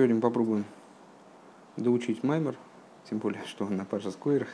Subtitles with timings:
[0.00, 0.64] Сегодня мы попробуем
[1.76, 2.56] доучить Маймер,
[3.10, 4.48] тем более, что он на Паша Скойрах.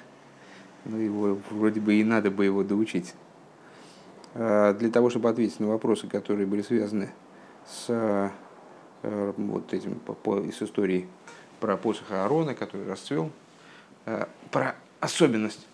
[0.85, 3.15] Ну, его вроде бы и надо бы его доучить.
[4.35, 7.11] А, для того, чтобы ответить на вопросы, которые были связаны
[7.65, 8.31] с э,
[9.37, 11.07] вот этим, по, с историей
[11.61, 13.31] про посох Аарона, который расцвел,
[14.05, 15.65] э, про особенность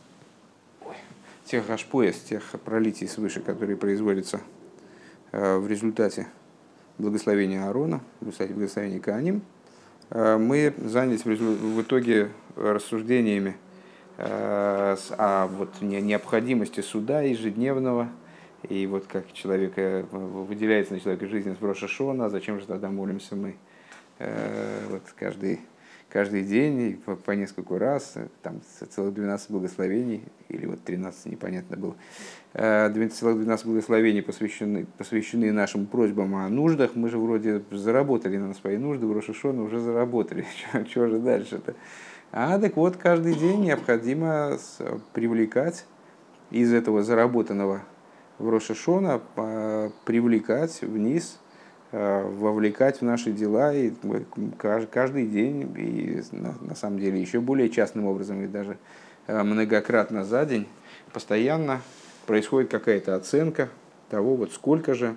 [1.46, 4.42] тех ашпоес, тех пролитий свыше, которые производятся
[5.30, 6.28] э, в результате
[6.98, 9.40] благословения Аарона, благословения Кааним,
[10.14, 13.56] мы занялись в итоге рассуждениями
[14.18, 18.08] э, о вот необходимости суда ежедневного,
[18.68, 19.74] и вот как человек
[20.12, 23.56] выделяется на человека жизнь с Броша Шона, зачем же тогда молимся мы?
[24.90, 25.60] Вот каждый
[26.12, 31.96] каждый день по, по нескольку раз, там целых 12 благословений, или вот 13, непонятно было.
[32.52, 36.94] Э, целых 12 благословений посвящены, посвящены нашим просьбам о нуждах.
[36.94, 40.44] Мы же вроде заработали на свои нужды, в Рошишона уже заработали.
[40.92, 41.74] Чего же дальше-то?
[42.30, 44.58] А так вот, каждый день необходимо
[45.14, 45.86] привлекать
[46.50, 47.82] из этого заработанного
[48.38, 49.20] в Рошишона,
[50.04, 51.41] привлекать вниз Э,
[51.92, 53.92] вовлекать в наши дела и
[54.90, 58.78] каждый день, и на, на самом деле еще более частным образом, и даже
[59.26, 60.66] э, многократно за день,
[61.12, 61.82] постоянно
[62.26, 63.68] происходит какая-то оценка
[64.08, 65.16] того, вот сколько же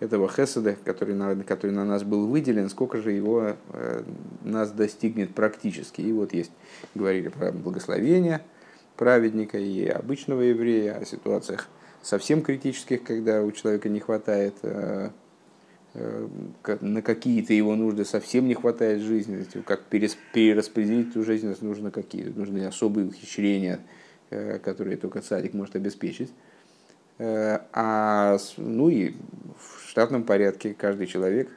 [0.00, 4.02] этого хеседа, который на, который на нас был выделен, сколько же его э,
[4.44, 6.00] нас достигнет практически.
[6.00, 6.52] И вот есть,
[6.94, 8.40] говорили про благословение
[8.96, 11.68] праведника и обычного еврея, о ситуациях
[12.00, 15.10] совсем критических, когда у человека не хватает э, Э,
[15.94, 22.66] на какие-то его нужды совсем не хватает жизни, как перераспределить эту жизнь, нужно какие нужны
[22.66, 23.80] особые ухищрения,
[24.30, 26.30] э, которые только царик может обеспечить.
[27.18, 29.14] Э, а, ну и
[29.58, 31.48] в штатном порядке каждый человек,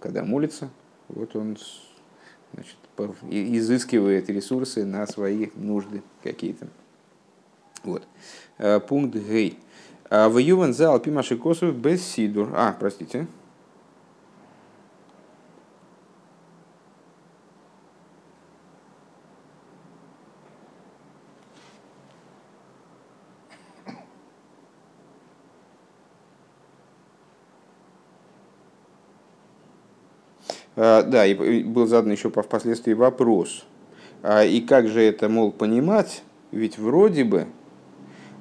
[0.00, 0.70] когда молится,
[1.08, 1.58] вот он
[2.54, 2.76] значит,
[3.30, 6.68] изыскивает ресурсы на свои нужды какие-то.
[7.84, 8.06] Вот.
[8.88, 9.58] Пункт Гей.
[10.10, 12.50] А, в Ювен за Алпимаши Косу без Сидур.
[12.54, 13.26] А, простите.
[30.80, 33.66] А, да, и был задан еще впоследствии вопрос.
[34.22, 36.22] А, и как же это, мол, понимать?
[36.50, 37.46] Ведь вроде бы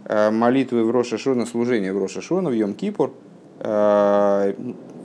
[0.08, 3.12] молитвы в Рошашона, служение в Рошашона, в Йом-Кипур,
[3.60, 4.54] э,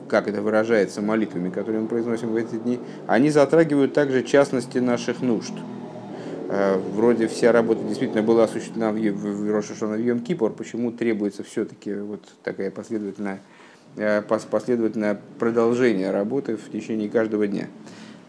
[0.08, 5.20] как это выражается молитвами, которые мы произносим в эти дни, они затрагивают также частности наших
[5.20, 5.54] нужд.
[6.48, 12.20] Э, вроде вся работа действительно была осуществлена в Рошашона в Йом-Кипур, почему требуется все-таки вот
[12.44, 13.40] такая последовательная,
[14.28, 17.66] последовательное продолжение работы в течение каждого дня.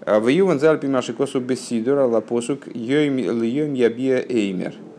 [0.06, 4.93] В Юван Зальпи Машикосу Бессидора Лапосук Йом Ябия Эймер– Э,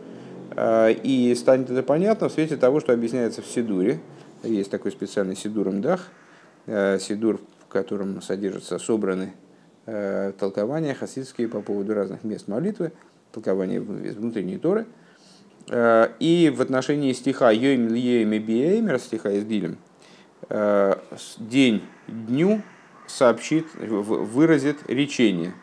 [0.57, 3.99] и станет это понятно в свете того, что объясняется в Сидуре.
[4.43, 6.07] Есть такой специальный Сидур Мдах,
[6.67, 9.33] э, Сидур, в котором содержатся собраны
[9.85, 12.93] э, толкования хасидские по поводу разных мест молитвы,
[13.31, 14.85] толкования из внутренней Торы.
[15.67, 19.79] И в отношении стиха Йоим Льеем Биэймер, стиха из Дилем,
[21.39, 22.61] день дню
[23.07, 25.55] сообщит, выразит речение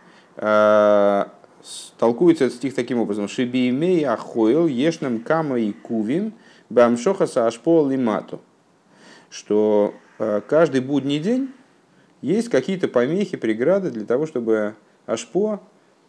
[1.99, 3.29] толкуется этот стих таким образом.
[3.29, 6.35] Шибиимей ахоил ешнам кама и кувим
[6.71, 8.41] бамшоха саашпо лимату.
[9.31, 11.51] Что э, каждый будний день
[12.21, 14.75] есть какие-то помехи, преграды для того, чтобы
[15.07, 15.61] ашпо,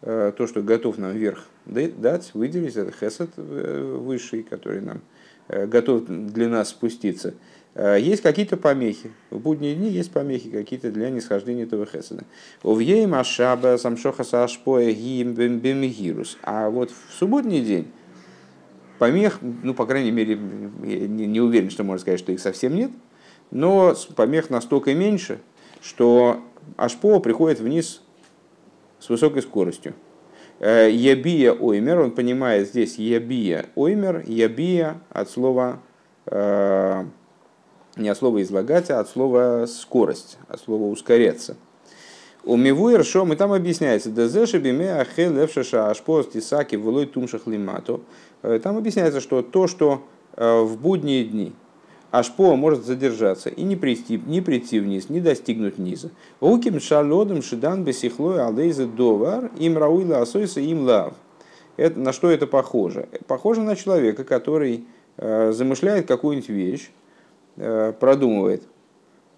[0.02, 5.00] э, то, что готов нам вверх дать, выделить, это хесед э, высший, который нам
[5.48, 7.34] готов для нас спуститься–
[7.76, 9.10] есть какие-то помехи.
[9.30, 12.24] В будние дни есть помехи какие-то для нисхождения этого хесада.
[12.62, 16.38] Овьей машаба самшоха сашпоя гим бемигирус.
[16.42, 17.88] А вот в субботний день
[18.98, 22.90] помех, ну, по крайней мере, не, не уверен, что можно сказать, что их совсем нет,
[23.50, 25.40] но помех настолько меньше,
[25.82, 26.42] что
[26.76, 28.02] ашпо приходит вниз
[28.98, 29.94] с высокой скоростью.
[30.60, 35.80] Э, ябия оймер, он понимает здесь ябия оймер, ябия от слова
[36.26, 37.04] э,
[37.96, 41.56] не от слова излагать, а от слова скорость, от слова ускоряться.
[42.44, 48.00] У Мивуэр Шом, и там объясняется, Дезеши биме ахе левшаша ашпост тисаки вылой тумшах лимато.
[48.42, 50.02] Э, там объясняется, что то, что
[50.36, 51.54] э, в будние дни
[52.14, 56.12] Ашпо может задержаться и не прийти, не прийти вниз, не достигнуть низа.
[56.38, 61.14] Уким шалодом шидан бесихлой алдейзе довар им рауила асойса им лав.
[61.76, 63.08] Это, на что это похоже?
[63.26, 64.84] Похоже на человека, который
[65.16, 66.90] э, замышляет какую-нибудь вещь,
[67.92, 68.62] продумывает,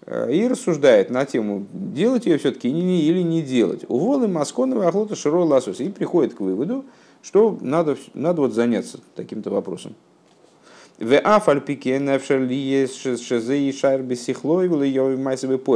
[0.05, 3.85] э, и рассуждает на тему, делать ее все-таки или не делать.
[3.87, 6.85] Уволы Масконова Ахлота Широй Ласус и приходит к выводу,
[7.21, 9.95] что надо, надо вот заняться таким-то вопросом.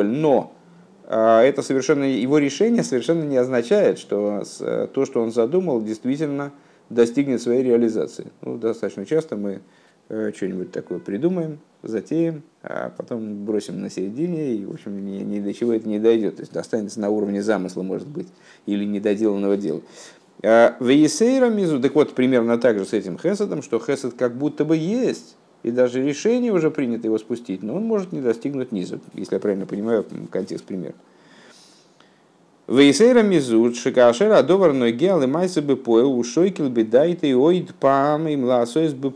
[0.04, 0.54] Но
[1.06, 4.44] а, это совершенно, его решение совершенно не означает, что
[4.94, 6.52] то, что он задумал, действительно
[6.92, 8.28] достигнет своей реализации.
[8.42, 9.60] Ну, достаточно часто мы э,
[10.36, 15.54] что-нибудь такое придумаем, затеем, а потом бросим на середине, и, в общем, ни, ни до
[15.54, 16.38] чего это не дойдет.
[16.38, 18.28] То есть останется на уровне замысла, может быть,
[18.66, 19.82] или недоделанного дела.
[20.44, 24.38] А, в Есейра Мизу, так вот, примерно так же с этим Хесадом, что Хесад как
[24.38, 28.72] будто бы есть, и даже решение уже принято его спустить, но он может не достигнуть
[28.72, 30.96] низа, если я правильно понимаю контекст примера.
[32.68, 38.28] Вейсейра мизут шикашера адовар гел и майса бы поэл ушойкил бы дайте и оид пам
[38.28, 39.12] и мласоис бы.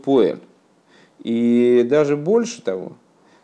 [1.26, 2.92] И даже больше того,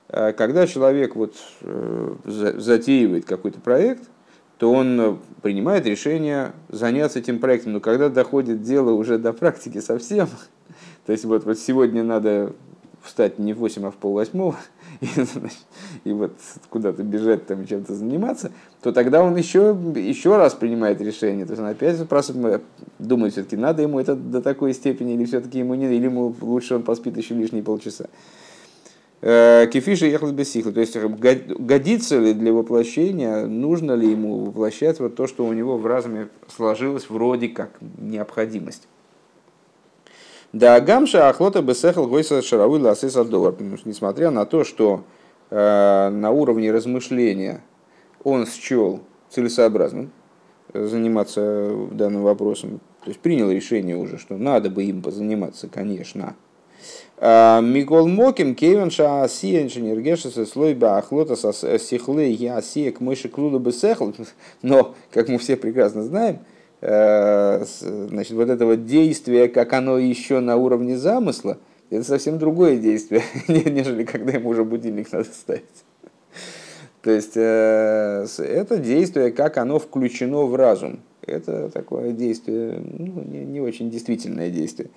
[0.09, 4.05] а, когда человек вот э, затеивает какой-то проект,
[4.59, 7.73] то он принимает решение заняться этим проектом.
[7.73, 10.29] Но когда доходит дело уже до практики совсем,
[11.07, 12.53] то есть вот, вот сегодня надо
[13.03, 14.55] встать не в 8, а в пол восьмого,
[15.17, 15.67] и, значит,
[16.05, 16.33] и вот
[16.71, 18.53] куда-то бежать там чем-то заниматься,
[18.83, 21.45] то тогда он еще, еще раз принимает решение.
[21.45, 21.99] То есть он опять
[23.01, 26.77] думает, все-таки надо ему это до такой степени, или все-таки ему не, или ему лучше
[26.77, 28.07] он поспит еще лишние полчаса.
[29.23, 30.71] Э, Кефиша ехал без сихла.
[30.71, 35.79] То есть годится ли для воплощения, нужно ли ему воплощать вот то, что у него
[35.79, 38.87] в разуме сложилось вроде как необходимость.
[40.53, 43.55] Да гамша ахлота бесехал гойса шаравы ласы садовар.
[43.87, 45.05] Несмотря на то, что
[45.51, 47.63] э, на уровне размышления
[48.23, 49.01] он счел
[49.31, 50.13] целесообразным
[50.75, 56.35] заниматься данным вопросом, то есть принял решение уже, что надо бы им позаниматься, конечно.
[57.17, 61.37] А, Микол Моким, Кевенша, Асия, Инженергеша, слой Бахлота,
[61.79, 64.11] Сихлы, Я, Асия, к мыши Клуда Бесехл.
[64.63, 66.52] Но, как мы все прекрасно знаем, Э,
[66.83, 71.59] значит, вот это вот действие, как оно еще на уровне замысла,
[71.91, 75.63] это совсем другое действие, нежели когда ему уже будильник надо ставить.
[77.03, 81.01] То есть э, это действие, как оно включено в разум.
[81.27, 84.91] Это такое действие, ну, не, не очень действительное действие.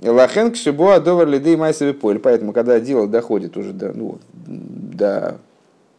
[0.00, 2.18] Лахен к шибу адовар лидей майсовый поль.
[2.18, 5.38] Поэтому, когда дело доходит уже до, ну, до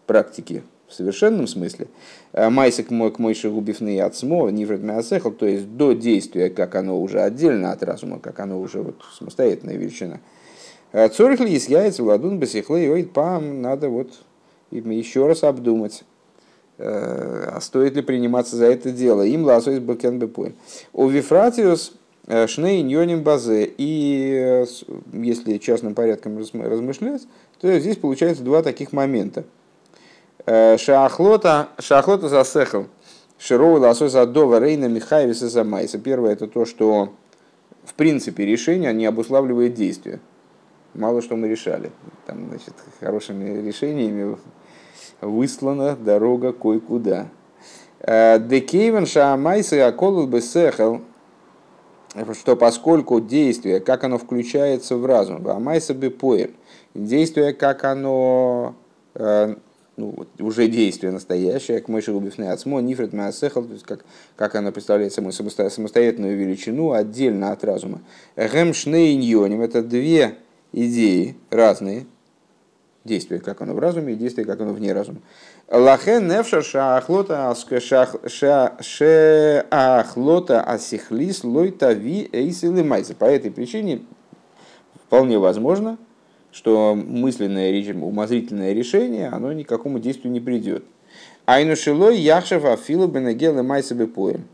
[0.08, 1.88] практики в совершенном смысле,
[2.34, 7.00] э, майсик мой к мойши губивный отсмо, нивред мясехал, то есть до действия, как оно
[7.00, 10.20] уже отдельно от разума, как оно уже вот самостоятельная величина.
[10.92, 14.10] Э, Цорих ли яиц, владун, басихлы, ой, пам, надо вот
[14.72, 16.04] еще раз обдумать,
[16.80, 19.22] э, а стоит ли приниматься за это дело.
[19.22, 20.56] Им ласой бакен бепоин.
[20.94, 21.94] У Вифратиус
[22.48, 23.72] шней ньоним базе.
[23.78, 24.66] И
[25.14, 27.28] если частным порядком размышлять,
[27.60, 29.46] то здесь получается два таких момента–
[30.78, 32.88] шахлота, шахлота засехал.
[33.38, 35.98] Широу лосой задова рейна Михаевиса замайса.
[35.98, 37.14] Первое это то, что
[37.86, 40.20] в принципе решение не обуславливает действие.
[40.94, 41.92] Мало что мы решали.
[42.26, 44.38] Там, значит, хорошими решениями
[45.22, 47.28] выслана дорога кое-куда.
[48.02, 51.02] Э, Декейвен шаамайса аколул бы сехал,
[52.34, 56.52] что поскольку действие, как оно включается в разум, амайса бы поэр,
[56.94, 58.76] действие, как оно
[59.16, 59.56] э,
[60.00, 64.06] ну, вот, уже действие настоящее, к мыши губифны отсмо, нифред маасехал, то есть как,
[64.38, 68.00] как она представляет саму самостоятельную величину отдельно от разума.
[68.38, 70.36] Гэм шнейньоним– это две
[70.72, 72.06] идеи разные,
[73.04, 75.20] действие, как оно в разуме, и действие, как оно вне разума.
[75.70, 77.54] Лахен нефша шахлота
[78.82, 83.16] шахлота асихлис лойта ви эйсилы майза.
[83.16, 84.02] По этой причине
[85.06, 85.98] вполне возможно,
[86.52, 90.84] что мысленное, умозрительное решение, оно никакому действию не придет.
[91.46, 94.46] Айну шилой яхшев афилу бенегел и майсабе поем.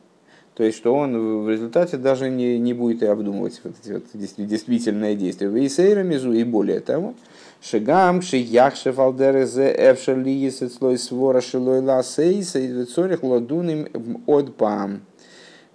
[0.56, 4.04] То есть, что он в результате даже не, не будет и обдумывать вот эти вот
[4.14, 5.52] действительное действие.
[5.52, 7.14] Вейсейра мизу и более того,
[7.62, 15.02] Шигам, ши яхшев алдерезе эвшер ли слой свора шилой ласейса и цорих ладуним от пам.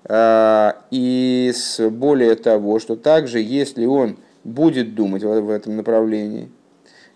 [0.04, 1.52] А, и
[1.90, 6.50] более того, что также, если он будет думать в этом направлении,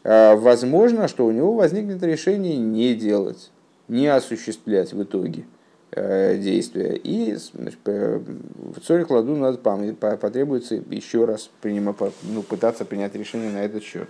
[0.02, 3.50] а, возможно, что у него возникнет решение не делать,
[3.88, 5.44] не осуществлять в итоге
[5.92, 6.94] э, действия.
[6.96, 13.64] И значит, в Цорих Ладу надо потребуется еще раз принимать, ну, пытаться принять решение на
[13.64, 14.08] этот счет.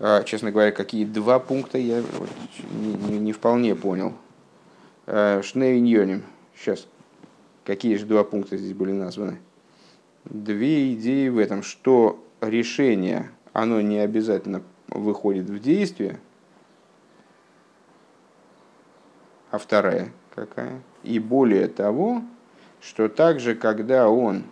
[0.00, 2.02] А, честно говоря, какие два пункта я
[2.72, 4.12] не, не, не вполне понял.
[5.06, 6.22] А, Шнейньоним.
[6.54, 6.86] Сейчас.
[7.64, 9.38] Какие же два пункта здесь были названы?
[10.24, 16.20] Две идеи в этом, что решение, оно не обязательно выходит в действие,
[19.50, 20.80] а вторая какая?
[21.02, 22.22] И более того,
[22.80, 24.44] что также, когда он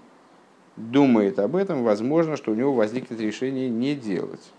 [0.77, 4.53] думает об этом, возможно, что у него возникнет решение не делать.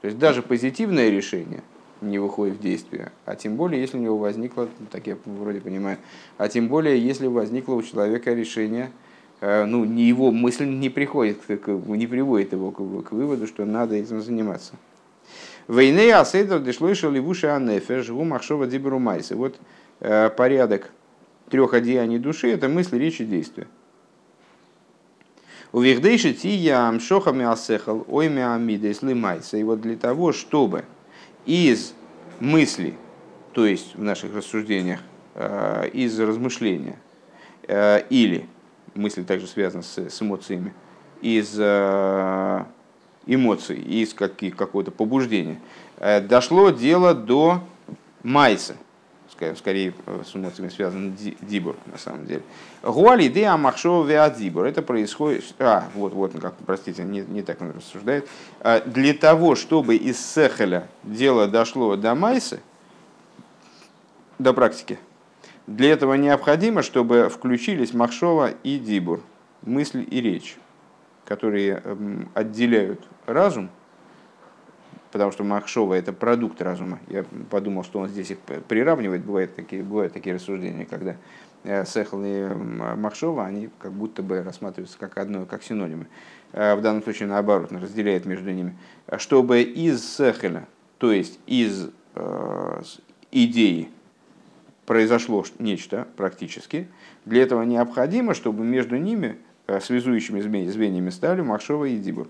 [0.00, 1.62] То есть даже позитивное решение
[2.00, 5.60] не выходит в действие, а тем более, если у него возникло, ну, так я вроде
[5.60, 5.98] понимаю,
[6.38, 8.90] а тем более, если возникло у человека решение,
[9.40, 14.74] ну, не его мысль не приходит, не приводит его к, выводу, что надо этим заниматься.
[15.70, 19.36] Войны асейдов дешлойша левуша анефеш гу махшова дибру майсы.
[19.36, 19.56] Вот
[20.00, 20.90] э, порядок
[21.48, 23.68] трех одеяний души– это мысли, речь действия.
[25.72, 29.58] У вихдейши тия амшохами асехал ойми амидес лимайса.
[29.58, 30.84] И вот для того, чтобы
[31.46, 31.94] из
[32.40, 32.94] мысли,
[33.52, 35.00] то есть в наших рассуждениях,
[35.36, 36.98] э, из размышления,
[37.68, 38.48] э, или
[38.94, 40.72] мысли также связаны с, с эмоциями,
[41.22, 42.64] из э,
[43.26, 45.60] эмоций, из какого-то побуждения,
[45.98, 47.62] дошло дело до
[48.22, 48.76] майса–
[49.56, 52.42] скорее э, с эмоциями связан дибур, на самом деле.
[52.82, 54.06] Гуали де амахшо
[54.36, 54.64] дибур.
[54.64, 55.44] Это происходит...
[55.58, 58.28] А, вот, вот, как, простите, не, не так он рассуждает.
[58.60, 62.60] А, для того, чтобы из Сехеля дело дошло до Майсы,
[64.38, 64.98] до практики,
[65.76, 69.20] для этого необходимо, чтобы включились Махшова и Дибур,
[69.62, 70.56] мысль и речь,
[71.24, 73.70] которые эм, отделяют разум–
[75.12, 77.00] потому что Махшова это продукт разума.
[77.08, 79.24] Я подумал, что он здесь их приравнивает.
[79.24, 81.16] Бывают такие, бывают такие рассуждения, когда
[81.64, 86.06] э, Сехл и Махшова, они как будто бы рассматриваются как одно, как синонимы.
[86.52, 88.76] Э, в данном случае наоборот, разделяет между ними.
[89.18, 90.66] Чтобы из Сехеля,
[90.98, 92.82] то есть из э,
[93.32, 93.90] идеи,
[94.90, 96.88] произошло нечто практически,
[97.24, 102.26] для этого необходимо, чтобы между ними э, связующими звеньями стали Махшова и Дибур.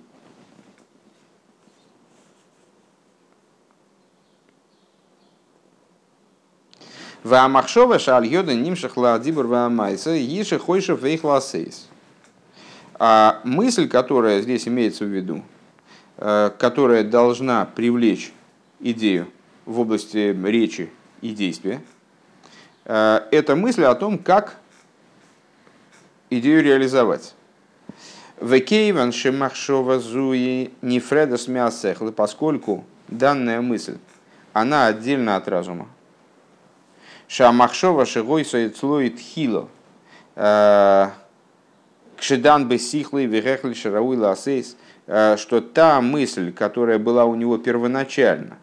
[7.24, 11.88] Ваамахшова шаль йода нимшах ладибур ваамайса иши хойшев вейхласейс.
[12.98, 15.42] А мысль, которая здесь имеется в виду,
[16.18, 18.34] э, которая должна привлечь
[18.80, 19.28] идею
[19.64, 20.90] в области речи
[21.22, 21.80] и действия,
[22.84, 24.56] это мысль о том, как
[26.30, 27.34] идею реализовать.
[28.40, 33.98] Векейван шемахшова зуи нефредас мясехл, поскольку данная мысль,
[34.52, 35.88] она отдельно от разума,
[37.30, 39.68] Шамахшова шигой соецлоит хило.
[40.34, 41.10] Э,
[42.16, 44.76] Кшедан бы сихлый вегехли шарауи ласейс.
[45.06, 48.58] Э, что та мысль, которая была у него первоначально,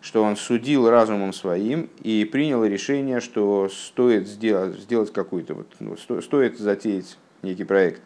[0.00, 5.96] что он судил разумом своим и принял решение, что стоит сделать, сделать какую-то, вот, ну,
[6.20, 8.02] стоит затеять некий проект.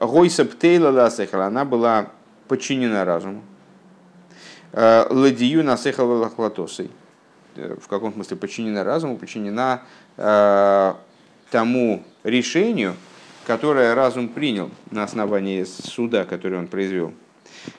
[0.00, 2.10] Гойса птейла ласехала, она была
[2.48, 3.42] подчинена разуму.
[4.72, 6.90] Э, ладию насехала лахлатосой
[7.56, 9.82] Э, в каком смысле подчинена разуму, подчинена
[10.16, 10.94] э,
[11.50, 12.96] тому решению,
[13.46, 17.12] которое разум принял на основании суда, который он произвел.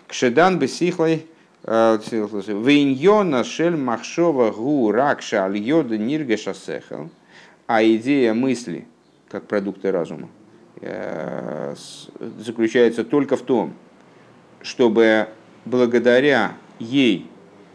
[0.07, 1.19] Кшедан бы сихлой э,
[1.63, 7.09] Виньона шель махшова гу ракша аль йода нирга шасехал.
[7.67, 8.85] А идея мысли,
[9.29, 10.29] как продукты разума,
[10.81, 11.75] э,
[12.39, 13.73] заключается только в том,
[14.61, 15.29] чтобы
[15.65, 17.29] благодаря ей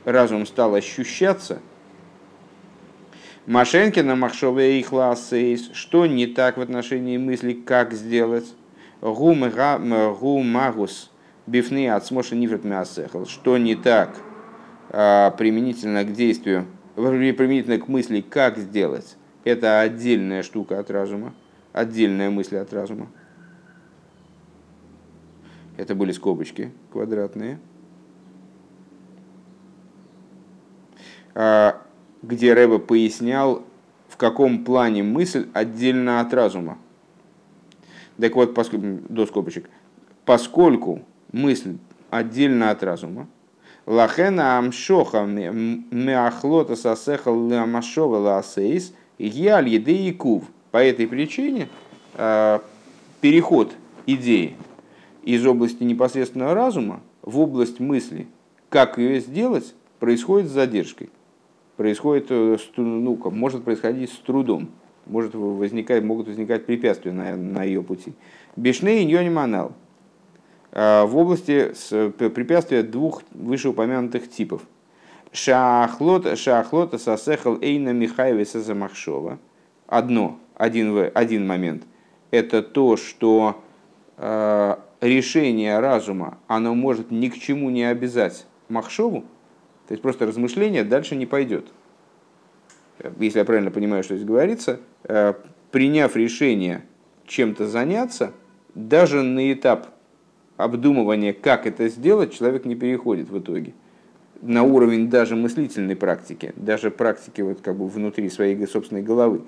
[0.04, 1.60] разум стал ощущаться–
[3.48, 8.44] Машенкина Махшове и Хласейс, что не так в отношении мысли, как сделать?
[9.00, 11.10] Гу магус
[11.48, 14.16] бифны от смоши нифрат мясехал, что не так
[14.90, 19.16] а, применительно к действию, применительно к мысли, как сделать?
[19.44, 21.34] Это отдельная штука от разума,
[21.72, 23.08] отдельная мысль от разума.
[25.76, 27.58] Это были скобочки квадратные.
[31.34, 31.80] А,
[32.22, 33.64] где Рэба пояснял,
[34.08, 36.78] в каком плане мысль отдельно от разума.
[38.20, 39.70] Так вот, поскольку, до скобочек,
[40.24, 41.76] поскольку мысль
[42.10, 43.28] отдельно от разума,
[43.86, 50.44] лахена амшоха меахлота сасехал ламашова лаасейс яль еды и кув.
[50.70, 51.68] По этой причине
[52.14, 52.58] э,
[53.20, 53.72] переход
[54.06, 54.56] идеи
[55.22, 58.26] из области непосредственного разума в область мысли,
[58.68, 61.10] как ее сделать, происходит с задержкой
[61.78, 64.68] происходит, э, ну, может происходить с трудом,
[65.06, 68.12] может возникать, могут возникать препятствия на, на ее пути.
[68.56, 69.72] Бешней и манал а,
[70.72, 71.72] в области
[72.28, 74.62] препятствия двух вышеупомянутых типов.
[75.32, 79.38] Шахлот, шахлота сасехал эйна Михаева Сазамахшова.
[79.86, 81.84] Одно, один, один момент.
[82.30, 83.62] Это то, что
[84.16, 89.22] э, решение разума, оно может ни к чему не обязать Махшову,
[89.86, 91.68] то есть просто размышление дальше не пойдет.
[93.18, 95.34] если я правильно понимаю, что здесь говорится, э,
[95.70, 96.84] приняв решение
[97.26, 98.32] чем-то заняться,
[98.74, 99.88] даже на этап
[100.58, 103.72] обдумывания, как это сделать, человек не переходит в итоге
[104.42, 109.42] на уровень даже мыслительной практики, даже практики вот как бы внутри своей собственной головы.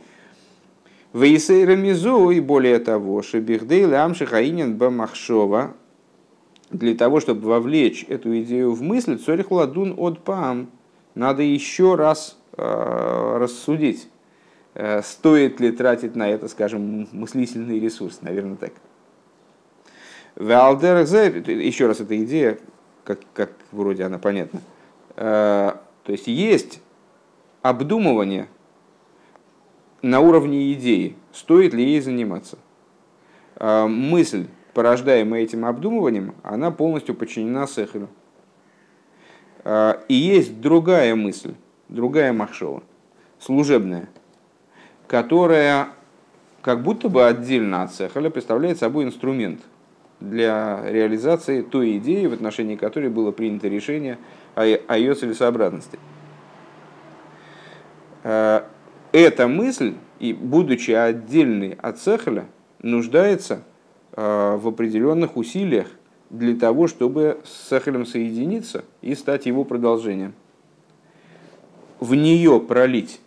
[1.13, 5.75] Вейсейра мизу и более того, шебихдей лямши хаинин бамахшова,
[6.71, 10.71] для того, чтобы вовлечь эту идею в мысль, цорих ладун от пам,
[11.17, 14.09] надо еще раз э, рассудить,
[14.75, 18.73] э, стоит ли тратить на это, скажем, мыслительный ресурс, наверное, так.
[20.37, 22.59] Еще раз эта идея,
[23.05, 24.61] как, как вроде она понятна.
[25.17, 25.73] Э,
[26.05, 26.81] то есть есть
[27.63, 28.49] обдумывание
[30.03, 32.59] на уровне идеи, стоит ли ей заниматься.
[33.57, 38.09] Э, мысль, порождаемая этим обдумыванием, она полностью подчинена Сехелю.
[39.65, 41.55] Э, и есть другая мысль,
[41.89, 42.83] другая махшова,
[43.39, 44.09] служебная,
[45.07, 45.89] которая
[46.63, 49.61] как будто бы отдельно от Сехеля представляет собой инструмент
[50.21, 54.19] для реализации той идеи, в отношении которой было принято решение
[54.55, 55.99] о, о ее целесообразности.
[58.23, 58.63] Э,
[59.13, 62.47] эта мысль, и будучи отдельной от Цехеля,
[62.83, 63.63] нуждается
[64.13, 65.89] э, в определенных усилиях
[66.29, 70.35] для того, чтобы с Цехелем соединиться и стать его продолжением.
[71.99, 73.21] В нее пролить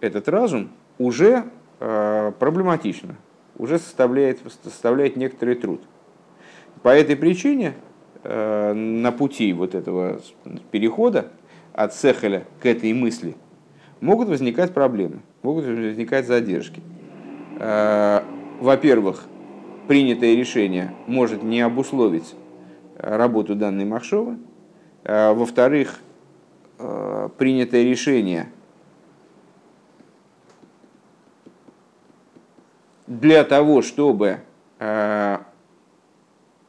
[0.00, 1.44] этот разум уже
[1.80, 3.16] э, проблематично,
[3.58, 5.82] уже составляет, составляет некоторый труд.
[6.86, 7.74] По этой причине
[8.28, 10.20] Э, на пути вот этого
[10.72, 11.28] перехода
[11.72, 13.36] от Сехеля к этой мысли
[14.00, 16.82] могут возникать проблемы, могут возникать задержки.
[17.60, 18.22] Э,
[18.58, 19.26] во-первых,
[19.86, 22.34] принятое решение может не обусловить
[22.96, 24.38] работу данной Махшовы.
[25.04, 26.00] Э, во-вторых,
[27.38, 28.48] принятое решение
[33.06, 34.40] для того, чтобы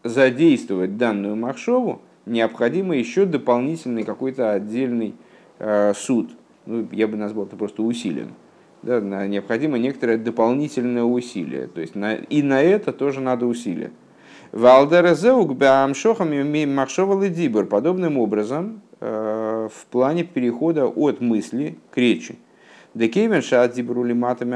[0.04, 5.16] задействовать данную Махшову, необходимо еще дополнительный какой-то отдельный
[5.60, 6.32] э, суд.
[6.66, 8.34] Ну, я бы назвал это просто усилием.
[8.84, 11.68] Да, необходимо некоторое дополнительное усилие.
[11.68, 13.92] То есть на, и на это тоже надо усилие.
[16.66, 17.16] Махшова
[17.66, 22.38] Подобным образом, э, в плане перехода от мысли к речи.
[22.94, 24.56] Декейменша от дибрули матами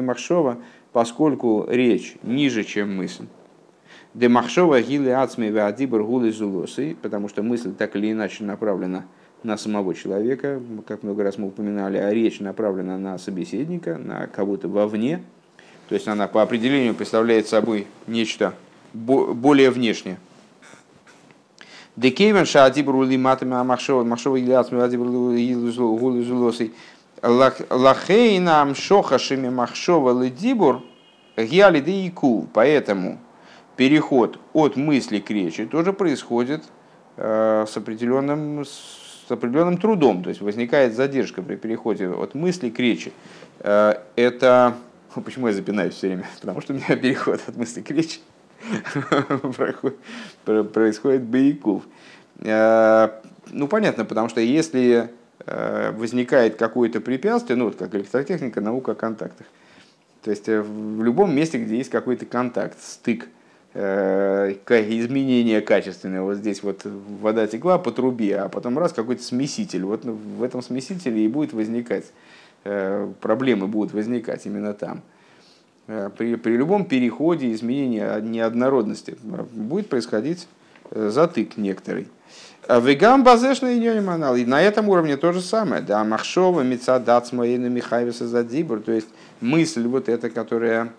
[0.00, 0.58] Махшова,
[0.92, 3.26] поскольку речь ниже, чем мысль.
[4.14, 9.04] Демахшова гилы ацми веадибр гулы зулосы, потому что мысль так или иначе направлена
[9.44, 14.68] на самого человека, как много раз мы упоминали, а речь направлена на собеседника, на кого-то
[14.68, 15.22] вовне.
[15.88, 18.54] То есть она по определению представляет собой нечто
[18.92, 20.18] более внешнее.
[21.96, 26.72] Декейвен шаадибру ли матами амахшова, махшова гилы ацми веадибр гулы зулосы.
[27.22, 30.82] Лахейнам шохашими махшова ледибур
[31.36, 32.12] гиали и
[32.52, 33.18] Поэтому
[33.80, 36.64] переход от мысли к речи тоже происходит
[37.16, 40.22] э, с определенным, с определенным трудом.
[40.22, 43.10] То есть возникает задержка при переходе от мысли к речи.
[43.60, 44.74] Э, это...
[45.24, 46.26] Почему я запинаюсь все время?
[46.42, 48.20] Потому что у меня переход от мысли к речи
[50.74, 51.84] происходит бояков.
[52.40, 53.08] Э,
[53.50, 55.08] ну, понятно, потому что если
[55.46, 59.46] возникает какое-то препятствие, ну, вот как электротехника, наука о контактах,
[60.22, 63.26] то есть в любом месте, где есть какой-то контакт, стык–
[63.74, 66.22] изменение качественное.
[66.22, 69.84] Вот здесь вот вода текла по трубе, а потом раз какой-то смеситель.
[69.84, 72.06] Вот в этом смесителе и будет возникать,
[72.64, 75.02] э, проблемы будут возникать именно там.
[75.86, 79.16] Э, при, при любом переходе, изменении неоднородности
[79.52, 80.48] будет происходить
[80.90, 82.08] затык некоторый.
[82.66, 84.36] А Вегам базешный манал.
[84.36, 85.82] И на этом уровне то же самое.
[85.82, 88.80] Да, Махшова, Мецадат, Смоина, Михайвиса, Задибр.
[88.80, 89.08] То есть
[89.40, 90.92] мысль вот эта, которая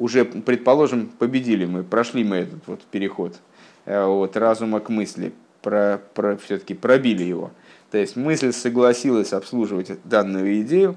[0.00, 3.36] уже, предположим, победили мы, прошли мы этот вот переход
[3.84, 7.50] э, от разума к мысли, про, про, все-таки пробили его.
[7.90, 10.96] То есть мысль согласилась обслуживать данную идею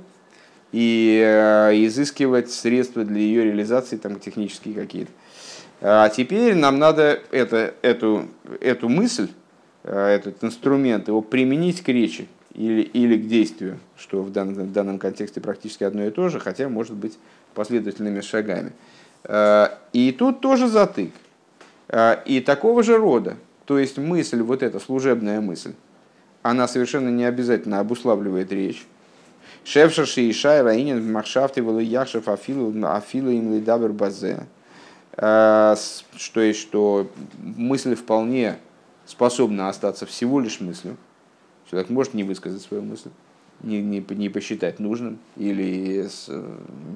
[0.71, 5.11] и э, изыскивать средства для ее реализации, там, технические какие-то.
[5.81, 8.29] А теперь нам надо это, эту,
[8.61, 9.27] эту мысль,
[9.83, 14.71] э, этот инструмент, его применить к речи или, или к действию, что в данном, в
[14.71, 17.17] данном контексте практически одно и то же, хотя может быть
[17.53, 18.71] последовательными шагами.
[19.23, 21.11] Э, и тут тоже затык.
[21.87, 23.37] Э, и такого же рода.
[23.65, 25.73] То есть мысль, вот эта служебная мысль,
[26.41, 28.85] она совершенно не обязательно обуславливает речь.
[29.63, 34.45] Шевшерши и Шай Раинин Махшафты Яхшев Афилу Афилу им Лидабер Базе.
[35.15, 35.75] Э,
[36.17, 38.57] что есть, что мысль вполне
[39.05, 40.97] способна остаться всего лишь мыслью.
[41.69, 43.09] Человек может не высказать свою мысль.
[43.63, 46.29] Не, не, не посчитать нужным или с,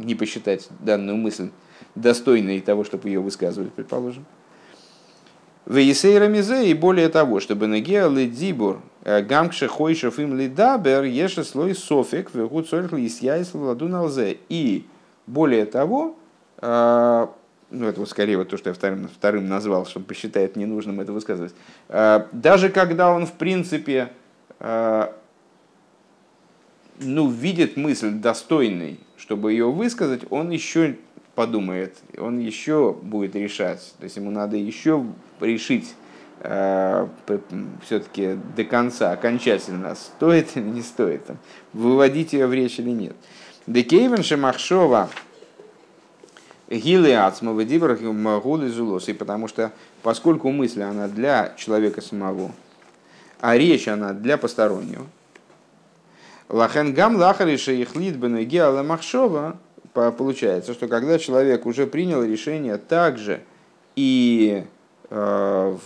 [0.03, 1.49] не посчитать данную мысль
[1.95, 4.25] достойной того, чтобы ее высказывать, предположим.
[5.65, 11.75] Вейсейра мизе и более того, чтобы нагеа дибур э, гамкше хойшев им лидабер еше слой
[11.75, 14.37] софик вегут сольх лисьяйс владу налзе.
[14.47, 14.85] И
[15.25, 16.15] более того,
[16.59, 17.27] э,
[17.69, 21.11] ну это вот скорее вот то, что я вторым, вторым назвал, чтобы посчитает ненужным это
[21.11, 21.53] высказывать,
[21.89, 24.11] э, даже когда он в принципе
[26.99, 30.95] ну, видит мысль достойной, чтобы ее высказать, он еще
[31.35, 33.93] подумает, он еще будет решать.
[33.99, 35.05] То есть ему надо еще
[35.39, 35.93] решить
[36.39, 37.07] э,
[37.85, 41.37] все-таки до конца, окончательно, стоит или не стоит, там,
[41.73, 43.15] выводить ее в речь или нет.
[43.67, 45.09] Декейвен Шемахшова
[46.69, 49.07] Гилы Ацмова Дибрах Гулы Зулос.
[49.07, 49.71] И потому что,
[50.03, 52.51] поскольку мысль, она для человека самого,
[53.39, 55.05] а речь, она для постороннего,
[56.49, 59.57] Лахен гам лахариша ихлит бенегиала махшова,
[59.93, 63.41] получается, что когда человек уже принял решение также
[63.95, 64.63] и
[65.09, 65.77] э,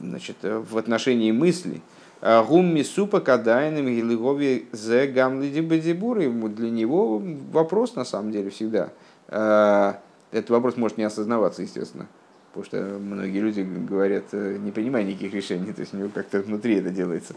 [0.00, 1.80] значит, в отношении мыслей,
[2.20, 8.90] а гумми супа кадайным гилигови зе гамлиди для него вопрос на самом деле всегда.
[9.28, 9.94] Э,
[10.32, 12.06] этот вопрос может не осознаваться, естественно.
[12.52, 16.40] Потому что многие люди говорят, э, не принимая никаких решений, то есть у него как-то
[16.40, 17.34] внутри это делается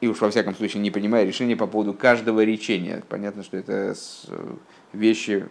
[0.00, 3.02] и уж во всяком случае не принимая решения по поводу каждого речения.
[3.08, 3.94] Понятно, что это
[4.92, 5.48] вещи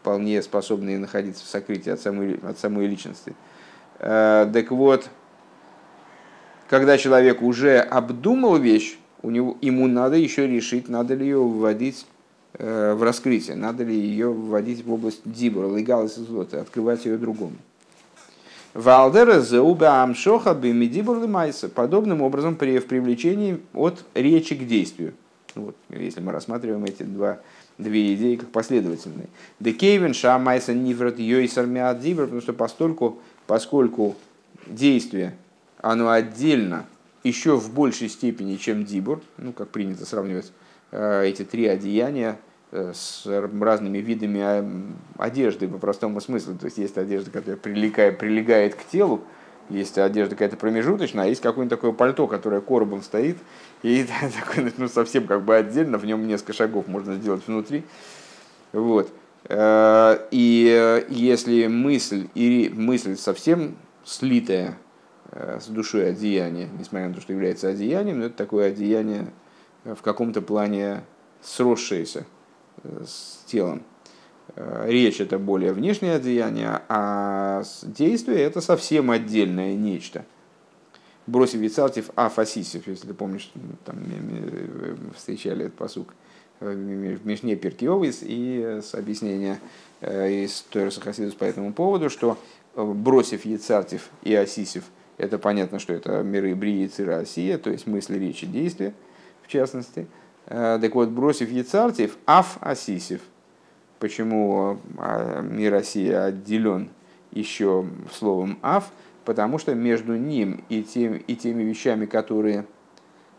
[0.00, 3.34] вполне способные находиться в сокрытии от самой, от самой личности.
[3.98, 5.10] Э, так вот,
[6.68, 12.06] когда человек уже обдумал вещь, у него, ему надо еще решить, надо ли ее вводить
[12.54, 16.18] э, в раскрытие, надо ли ее вводить в область дибора, легалис
[16.52, 17.56] открывать ее другому.
[18.74, 21.68] Валдера зеуба амшоха бимидибур майса.
[21.68, 25.14] Подобным образом при, в привлечении от речи к действию.
[25.56, 27.40] Вот, если мы рассматриваем эти два,
[27.78, 29.26] две идеи как последовательные.
[29.58, 34.14] Декейвен шамайса ниврат йойсар миадзибр, потому что постольку, поскольку
[34.66, 35.34] действие,
[35.78, 36.86] оно отдельно
[37.24, 40.52] еще в большей степени, чем дибур, ну, как принято сравнивать
[40.92, 42.38] э, эти три одеяния,
[42.72, 44.64] с разными видами а,
[45.18, 46.54] одежды по простому смыслу.
[46.54, 49.22] То есть есть одежда, которая прилегает, прилегает к телу,
[49.68, 53.38] есть одежда какая-то промежуточная, а есть какое-нибудь такое пальто, которое коробом стоит,
[53.82, 54.06] и
[54.44, 57.84] такое, ну, совсем как бы отдельно, в нем несколько шагов можно сделать внутри.
[58.72, 59.10] Вот.
[59.44, 64.76] Э, и если мысль, и мысль совсем слитая
[65.32, 69.26] э, с душой одеяния, несмотря на то, что является одеянием, но это такое одеяние
[69.84, 71.02] в каком-то плане
[71.42, 72.26] сросшееся,
[72.84, 73.82] с телом.
[74.56, 80.24] Э, речь это более внешнее одеяние, а действие это совсем отдельное нечто.
[81.26, 83.52] Бросив Вицартив Афасисев, если помнишь,
[83.84, 83.96] там
[85.16, 86.14] встречали этот посук
[86.58, 89.60] в Мишне Перкиовис и с объяснения
[90.00, 92.36] э, из Тойроса Хасидус по этому поводу, что
[92.74, 94.84] э, бросив Яцартив и Асисев,
[95.18, 98.94] это понятно, что это миры Брии, Цира, Осия, то есть мысли, речи, действия,
[99.42, 100.19] в частности– Э,
[100.50, 103.20] так вот, бросив Яцартив, Аф Асисев.
[104.00, 106.88] Почему а, мир Россия отделен
[107.30, 108.90] еще словом Аф?
[109.24, 112.66] Потому что между ним и, тем, и теми вещами, которые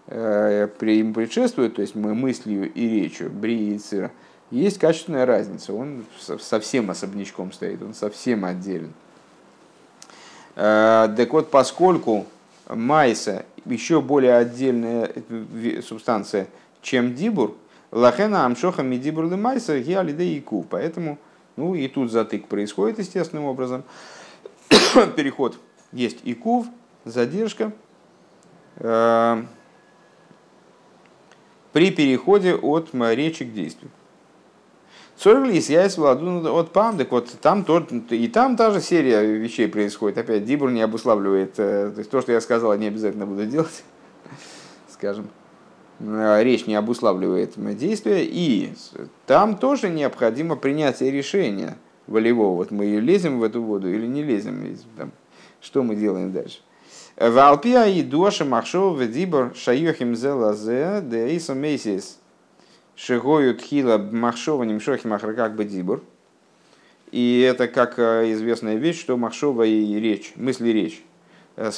[0.07, 4.11] э, ему предшествуют, то есть мы мыслью и речью, Бри и Цира,
[4.49, 5.73] есть качественная разница.
[5.73, 6.05] Он
[6.39, 8.93] совсем особнячком стоит, он совсем отделен.
[10.55, 12.25] Э, так вот, поскольку
[12.69, 15.11] майса еще более отдельная
[15.81, 16.47] субстанция–
[16.81, 17.55] чем дибур,
[17.91, 20.65] лахена амшоха мидибур лимайса гиалиде ику.
[20.69, 21.17] Поэтому,
[21.55, 23.83] ну и тут затык происходит естественным образом.
[25.15, 25.57] Переход
[25.91, 26.67] есть икув,
[27.05, 27.71] задержка.
[28.77, 29.43] Э,
[31.73, 33.91] при переходе от речи к действию.
[35.15, 39.67] Сорглис, я из от пам, так вот там тот, и там та же серия вещей
[39.67, 40.17] происходит.
[40.17, 43.83] Опять Дибур не обуславливает, э, то есть то, что я сказал, не обязательно буду делать,
[44.89, 45.29] скажем.
[46.03, 48.73] Э, речь не обуславливает действия, и
[49.27, 52.55] там тоже необходимо принятие решения волевого.
[52.55, 55.11] Вот мы лезем в эту воду или не лезем, там,
[55.59, 56.59] что мы делаем дальше.
[57.17, 62.19] Валпия и Доша Махшов Ведибор Шайохим Зелазе Деиса Мейсис
[62.95, 66.01] Шигою Тхила Махшова Нимшохи Махракак Бедибор.
[67.11, 71.03] И это как э, известная вещь, что Махшова и речь, мысли речь
[71.57, 71.69] э,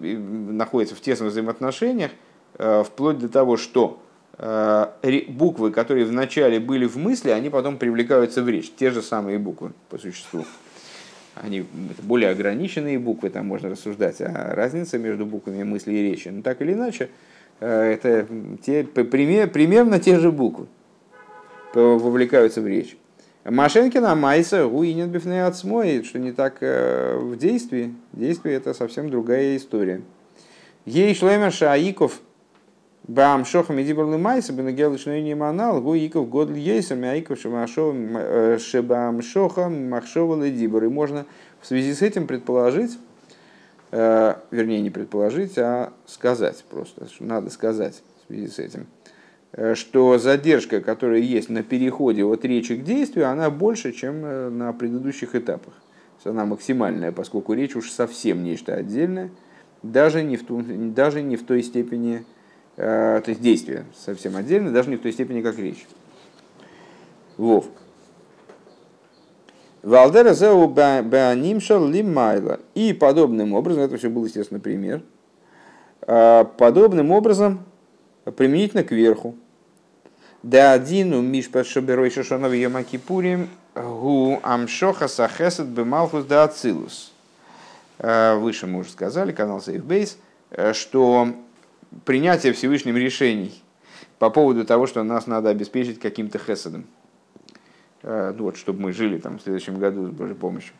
[0.00, 2.10] находятся в тесных взаимоотношениях,
[2.58, 4.00] вплоть до того, что
[4.38, 4.86] э,
[5.28, 8.72] буквы, которые вначале были в мысли, они потом привлекаются в речь.
[8.76, 10.44] Те же самые буквы по существу.
[11.34, 11.66] Они
[12.02, 16.28] более ограниченные буквы, там можно рассуждать о разнице между буквами мысли и речи.
[16.28, 17.10] Но так или иначе,
[17.60, 18.26] Это
[18.64, 20.66] те, пример, примерно те же буквы
[21.72, 22.96] вовлекаются в речь.
[23.44, 27.94] Машенкина Майса Гуинен Бифнеацмой, что не так в действии.
[28.12, 30.02] Действие это совсем другая история.
[30.86, 32.20] Ей шлемер Шаиков
[33.06, 40.42] Бам шоха медибр лымайса бенагел не манал гу иков год ейсер мяиков шебам шоха махшова
[40.42, 40.84] ледибр.
[40.84, 41.26] И можно
[41.60, 42.98] в связи с этим предположить,
[43.90, 48.86] э, вернее не предположить, а сказать просто, что надо сказать в связи с этим,
[49.52, 54.48] э, что задержка, которая есть на переходе от речи к действию, она больше, чем э,
[54.48, 55.74] на предыдущих этапах.
[56.24, 59.28] Она максимальная, поскольку речь уж совсем нечто отдельное,
[59.82, 62.43] даже не в, ту, даже не в той степени, Э,
[62.76, 65.86] то есть действие совсем отдельно, даже не в той степени, как речь.
[67.36, 67.66] Вов.
[69.84, 72.60] Валдера зеу беанимшал лимайла.
[72.74, 75.02] И подобным образом, это все был, естественно, пример,
[76.06, 77.64] э, подобным образом
[78.36, 79.34] применительно к верху.
[80.42, 87.12] Да один у мишпа шаберой шашонов ямакипурим гу амшоха сахесет бемалхус да ацилус.
[87.98, 90.16] Э, выше мы уже сказали, канал Сейфбейс,
[90.72, 91.28] что
[92.04, 93.52] принятие Всевышним решений
[94.18, 96.86] по поводу того, что нас надо обеспечить каким-то хесадом.
[98.02, 100.74] Э, ну вот, чтобы мы жили там в следующем году с Божьей помощью.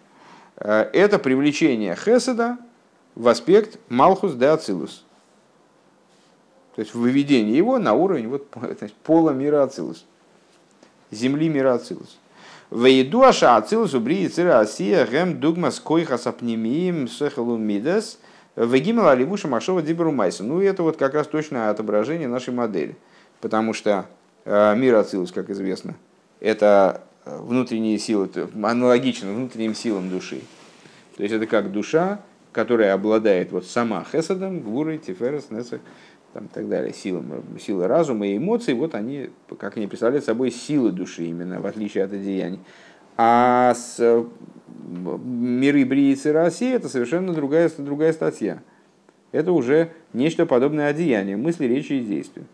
[0.56, 2.58] Э, это привлечение хеседа
[3.14, 5.04] в аспект Малхус де Ацилус.
[6.74, 8.46] То есть выведение его на уровень вот,
[8.78, 10.04] значит, пола мира Ацилус.
[11.10, 12.18] Земли мира Ацилус.
[12.70, 17.56] Вейдуаша Ацилус убри асия гем дугмас койхас апнемиим сехалу
[18.56, 20.44] Вегимал Аливуша Машова Диберу Майса.
[20.44, 22.96] Ну, это вот как раз точное отображение нашей модели.
[23.40, 24.06] Потому что
[24.44, 25.96] э, мир Ацилус, как известно,
[26.40, 28.30] это э, внутренние силы,
[28.62, 30.40] аналогично внутренним силам души.
[31.16, 32.20] То есть это как душа,
[32.52, 35.80] которая обладает вот сама Хесадом, Гвурой, Тиферес, Несах,
[36.32, 40.90] там, так далее, силам, силы разума и эмоций, вот они, как они представляют собой силы
[40.90, 42.60] души именно, в отличие от одеяний.
[43.16, 44.26] А с
[45.24, 48.62] миры Бриицы России это совершенно другая, другая статья.
[49.32, 52.44] Это уже нечто подобное одеянию, мысли, речи и действия.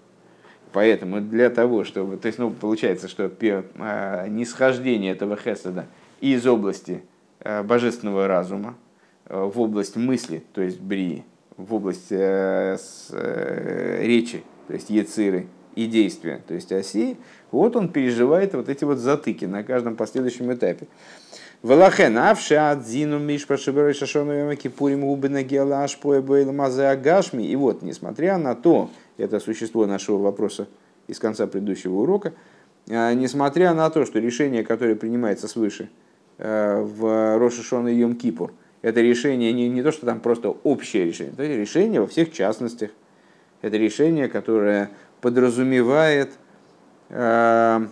[0.73, 2.17] Поэтому для того, чтобы...
[2.17, 3.31] То есть, ну, получается, что
[3.79, 5.87] а, нисхождение этого хеседа
[6.21, 7.03] из области
[7.41, 8.77] а, божественного разума
[9.27, 11.25] а, в область мысли, то есть брии,
[11.57, 12.79] в область э,
[14.01, 15.47] речи, то есть ециры,
[15.81, 17.17] и действия, то есть оси,
[17.51, 20.87] вот он переживает вот эти вот затыки на каждом последующем этапе.
[21.63, 27.43] Валахен авша адзину мишпа шиберой шашону кипурим губина гелаш поэбэйл мазе агашми.
[27.43, 30.69] И вот, несмотря на то, это существо нашего вопроса
[31.07, 32.33] из конца предыдущего урока,
[32.89, 35.91] а, несмотря на то, что решение, которое принимается свыше
[36.39, 41.05] а, в Рошишон и Йом Кипур, это решение не, не то, что там просто общее
[41.05, 42.91] решение, это решение во всех частностях.
[43.63, 44.91] Это решение, которое
[45.21, 46.33] подразумевает
[47.11, 47.87] а,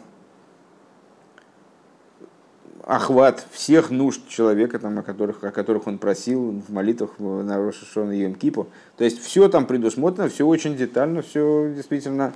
[2.84, 8.12] охват всех нужд человека, там, о, которых, о которых он просил в молитвах на Рошашон
[8.12, 8.68] и Йом Кипу.
[8.96, 12.32] То есть все там предусмотрено, все очень детально, все действительно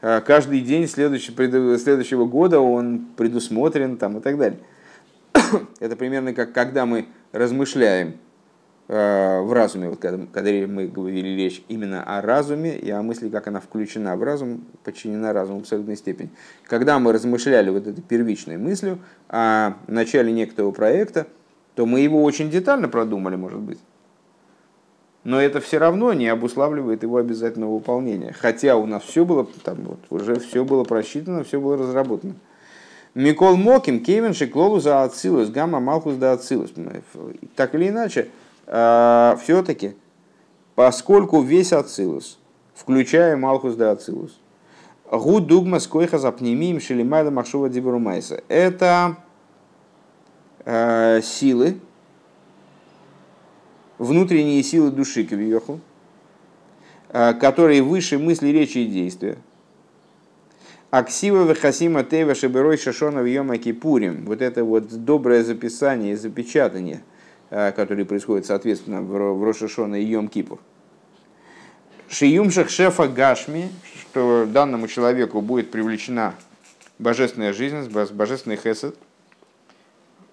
[0.00, 4.60] э, каждый день следующий, следующего года он предусмотрен там, и так далее.
[5.80, 8.29] Это примерно как когда мы размышляем Э,
[8.90, 13.46] в разуме, вот когда, когда мы говорили речь именно о разуме и о мысли, как
[13.46, 16.30] она включена в разум, подчинена разуму в абсолютной степени.
[16.64, 18.98] Когда мы размышляли вот этой первичной мыслью
[19.28, 21.28] о начале некоторого проекта,
[21.76, 23.78] то мы его очень детально продумали, может быть.
[25.22, 28.34] Но это все равно не обуславливает его обязательного выполнения.
[28.36, 32.34] Хотя у нас все было, там вот, уже все было просчитано, все было разработано.
[33.14, 36.72] Микол Моким, Кевин Шиклолу за Ацилус, Гамма Малхус да Ацилус.
[37.54, 38.28] Так или иначе,
[38.70, 39.96] все-таки,
[40.76, 42.38] поскольку весь Ацилус,
[42.74, 44.38] включая Малхус да Ацилус,
[45.10, 48.44] Гу дугма скойха запнемим шелимайда махшова дибрумайса.
[48.46, 49.16] Это
[50.64, 51.80] э, силы,
[53.98, 55.80] внутренние силы души кавиеху,
[57.08, 59.38] э, которые выше мысли, речи и действия.
[60.92, 64.24] Аксива вехасима тева шеберой шашона в кипурим.
[64.26, 67.09] Вот это вот доброе записание, запечатание– Э,
[67.50, 70.58] которые происходят, соответственно, в Рошашона и Йом Кипур.
[72.08, 76.34] Шиюмшах шефа Гашми, что данному человеку будет привлечена
[76.98, 78.96] божественная жизнь, божественный хесед,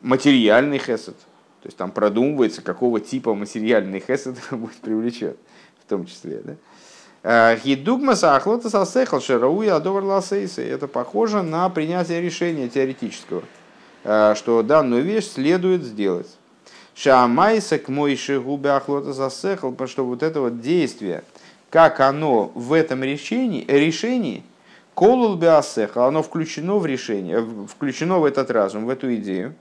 [0.02, 1.16] материальный хесед,
[1.62, 5.36] то есть там продумывается, какого типа материальный хесед будет привлечен,
[5.86, 6.42] в том числе.
[6.44, 6.56] Да?
[7.24, 10.24] Э, Гидугма сахлота сасехал шерауя адовар
[10.58, 13.44] Это похоже на принятие решения теоретического,
[14.04, 16.37] э, что данную вещь следует сделать.
[16.98, 21.24] Шамайса к мойши губы ахлота засехал, потому что вот это вот действие,
[21.70, 24.44] как оно в этом решении, решении
[24.96, 29.54] колул беасеха, оно включено в решение, включено в этот разум, в эту идею.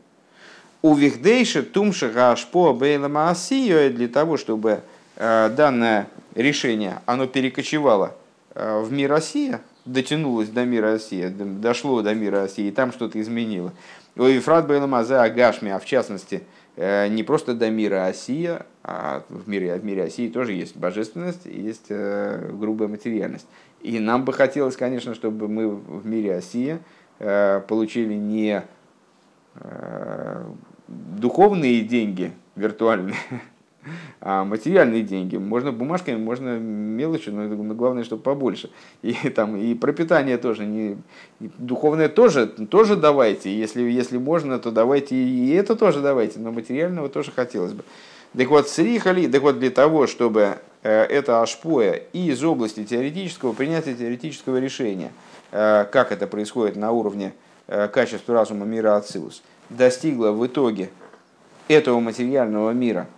[0.80, 4.80] У вихдейша тумша гашпо бейлама для того, чтобы
[5.16, 8.14] э, данное решение, оно перекочевало
[8.54, 13.20] э, в мир Россия, дотянулось до мира России, дошло до мира России, и там что-то
[13.20, 13.74] изменило.
[14.16, 16.42] У Ефрат Бейлама Агашми, а в частности,
[16.76, 21.86] не просто до мира Осия, а в мире, в мире Осии тоже есть божественность, есть
[21.88, 23.46] э, грубая материальность.
[23.80, 26.80] И нам бы хотелось, конечно, чтобы мы в мире Осия
[27.18, 28.62] э, получили не
[30.88, 33.16] духовные деньги виртуальные,
[34.20, 35.36] а материальные деньги.
[35.36, 38.70] Можно бумажками, можно мелочи, но главное, чтобы побольше.
[39.02, 40.64] И, там, и пропитание тоже.
[40.66, 40.98] Не,
[41.40, 43.56] духовное тоже, тоже давайте.
[43.56, 46.38] Если, если можно, то давайте и это тоже давайте.
[46.38, 47.84] Но материального тоже хотелось бы.
[48.36, 53.94] Так вот, срихали, так вот для того, чтобы э, это ашпоя из области теоретического принятия
[53.94, 55.10] теоретического решения,
[55.52, 57.32] э, как это происходит на уровне
[57.66, 60.90] э, качества разума мира Ацилус, достигло в итоге
[61.68, 63.06] этого материального мира–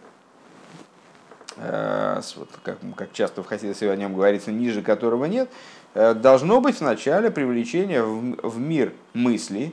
[1.60, 5.50] вот, как, как часто в Хасидосе о нем говорится, ниже которого нет,
[5.94, 9.72] э, должно быть вначале привлечение в, в мир мысли,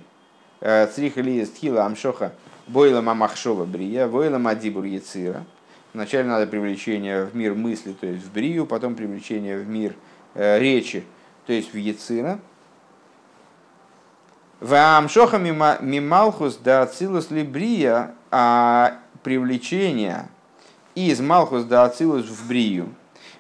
[0.62, 2.32] э, црихали стхила амшоха
[2.68, 5.44] бойла мамахшова брия, бойла мадибур яцира.
[5.94, 9.96] Вначале надо привлечение в мир мысли, то есть в брию, потом привлечение в мир
[10.34, 11.06] э, речи,
[11.46, 12.40] то есть в яцира.
[14.60, 20.28] В амшоха мималхус да ацилус либрия, а привлечение
[20.96, 22.94] из Малхус до Ацилус в Брию.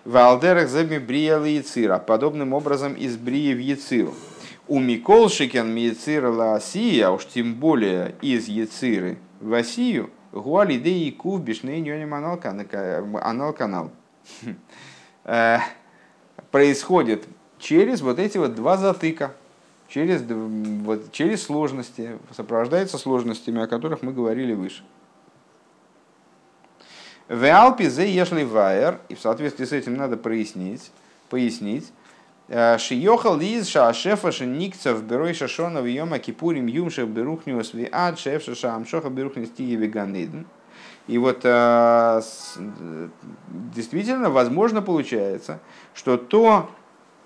[0.04, 1.98] В Алдерах зами Брия Яцира.
[1.98, 4.13] Подобным образом из Брии в Яциру.
[4.68, 11.12] У Микол Шикен Мияцира Лаосия, уж тем более из Яциры в Осию, Гуали де и
[11.12, 13.91] Кув Бишней Ньоним Анал канал.
[15.28, 15.58] Э,
[16.52, 17.26] происходит
[17.58, 19.34] через вот эти вот два затыка,
[19.88, 24.84] через, вот, через сложности, сопровождается сложностями, о которых мы говорили выше.
[27.27, 30.91] В Алпе зе ешли вайер, и в соответствии с этим надо прояснить,
[31.29, 31.91] пояснить,
[32.49, 38.53] э, Шиехал из шаашефа шеникцев берой шашона в йома кипурим юмшев берухниус ви ад шефша
[38.53, 40.45] шаамшоха берухнис тие веганиден.
[41.07, 42.21] И вот э,
[43.73, 45.59] действительно возможно получается,
[45.95, 46.69] что то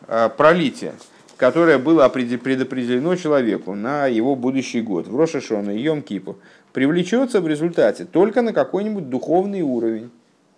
[0.07, 0.93] э, пролитие,
[1.35, 6.37] которое было предопределено человеку на его будущий год, в Рошашона и Йом Кипу,
[6.73, 10.11] привлечется в результате только на какой-нибудь духовный уровень.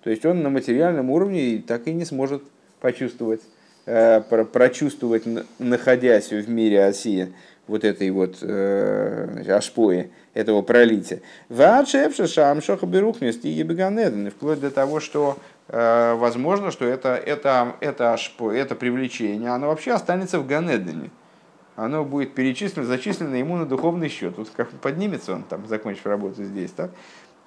[0.03, 2.43] То есть он на материальном уровне так и не сможет
[2.79, 3.41] почувствовать,
[3.85, 5.23] э, прочувствовать,
[5.59, 7.29] находясь в мире Осия,
[7.67, 11.21] вот этой вот э, ашпои, этого пролития.
[11.49, 13.63] Ваачевша шамшоха берухнес и
[14.29, 19.91] вплоть до того, что э, возможно, что это, это, это, ашпо, это привлечение, оно вообще
[19.91, 21.11] останется в Ганедене
[21.75, 24.37] оно будет перечислено, зачислено ему на духовный счет.
[24.37, 26.91] Вот как поднимется он, там, закончив работу здесь, так?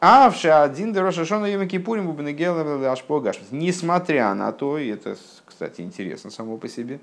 [0.00, 2.10] А в один Дерошашона Йома Кипурим
[2.86, 3.40] Ашпогаш.
[3.50, 7.00] Несмотря на то, и это, кстати, интересно само по себе,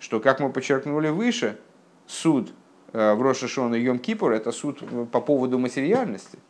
[0.00, 1.58] что, как мы подчеркнули выше,
[2.06, 2.52] суд
[2.92, 6.38] э, в Рошашона Йом Кипур– это суд по поводу материальности–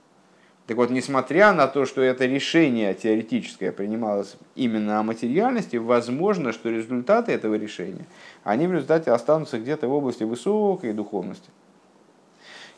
[0.66, 6.70] так вот, несмотря на то, что это решение теоретическое принималось именно о материальности, возможно, что
[6.70, 8.06] результаты этого решения,
[8.44, 11.50] они в результате останутся где-то в области высокой духовности.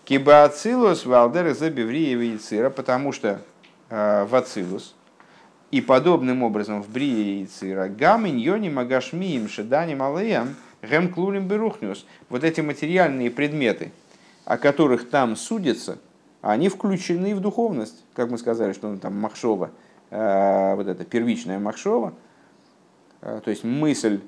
[0.07, 3.41] Кибаацилус валдер за бевриева цира, потому что
[3.91, 4.95] э, в Ацилус
[5.71, 12.07] и подобным образом в Брие и Цира гамин йони магашмиим шедани малеям гем клулим берухнюс.
[12.29, 13.93] Вот эти материальные предметы,
[14.45, 15.99] о которых там судятся–
[16.45, 19.71] они включены в духовность, как мы сказали, что он там махшова,
[20.11, 22.13] э, вот это первичная махшова,
[23.23, 24.21] э, то есть мысль,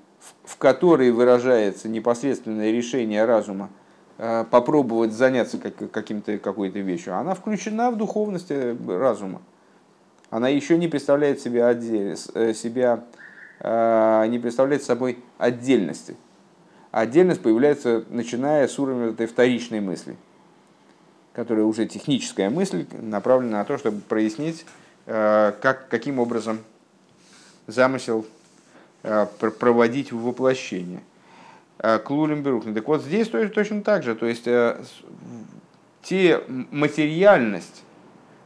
[0.44, 3.68] в которой выражается непосредственное решение разума
[4.16, 8.50] э, попробовать заняться каким-то, какой-то вещью, она включена в духовность
[8.88, 9.42] разума.
[10.31, 13.04] Она еще не представляет себя, отдель, себя
[13.62, 16.17] не представляет собой отдельности.
[16.90, 20.17] Отдельность появляется, начиная с уровня этой вторичной мысли–
[21.37, 24.64] которая уже техническая мысль, направлена на то, чтобы прояснить,
[25.04, 26.60] э, как, каким образом
[27.66, 28.24] замысел
[29.02, 29.26] э,
[29.60, 31.02] проводить в воплощение.
[31.78, 32.72] Э, Клулем Берухна.
[32.72, 34.14] Так вот, здесь точно так же.
[34.14, 34.48] То есть,
[36.02, 37.82] те материальность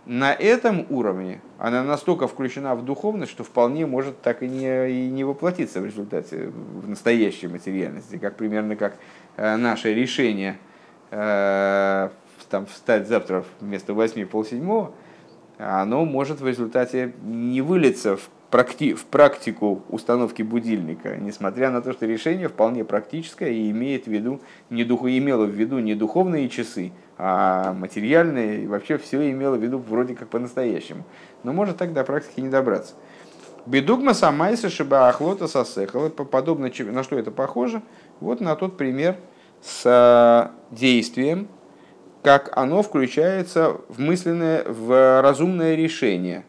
[0.05, 5.09] на этом уровне, она настолько включена в духовность, что вполне может так и не, и
[5.09, 8.97] не воплотиться в результате в настоящей материальности, как примерно как
[9.37, 10.59] наше решение
[12.51, 14.93] там встать завтра вместо восьми полседьмого,
[15.59, 21.93] оно может в результате не вылиться в практи, в практику установки будильника, несмотря на то,
[21.93, 26.49] что решение вполне практическое и имеет в виду, не духу, имело в виду не духовные
[26.49, 31.05] часы, а материальные, и вообще все имело в виду вроде как по-настоящему.
[31.43, 32.95] Но может так до практики не добраться.
[33.67, 37.83] Бедугма самайса шиба ахлота сосехала, подобно на что это похоже,
[38.21, 39.17] вот на тот пример
[39.61, 41.49] с э, действием,
[42.23, 46.45] как оно включается в мысленное, в разумное решение.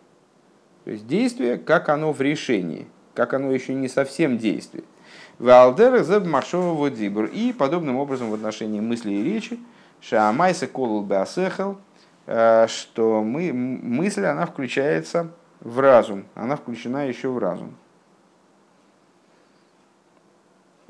[0.84, 4.84] То есть действие, как оно в решении, как оно еще не совсем действие.
[5.40, 7.26] Валдер зеб маршова дибур.
[7.26, 9.60] И подобным образом в отношении мысли и речи,
[10.02, 11.78] шаамайса колул беасехал,
[12.28, 17.76] э, что мы, мысль, она включается в разум, она включена еще в разум.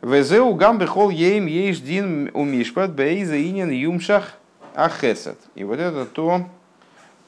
[0.02, 4.34] Везеу гамбе хол ейм ейш дин умишпат бейза инин юмшах
[4.76, 5.38] ахесет.
[5.56, 6.46] И вот это то,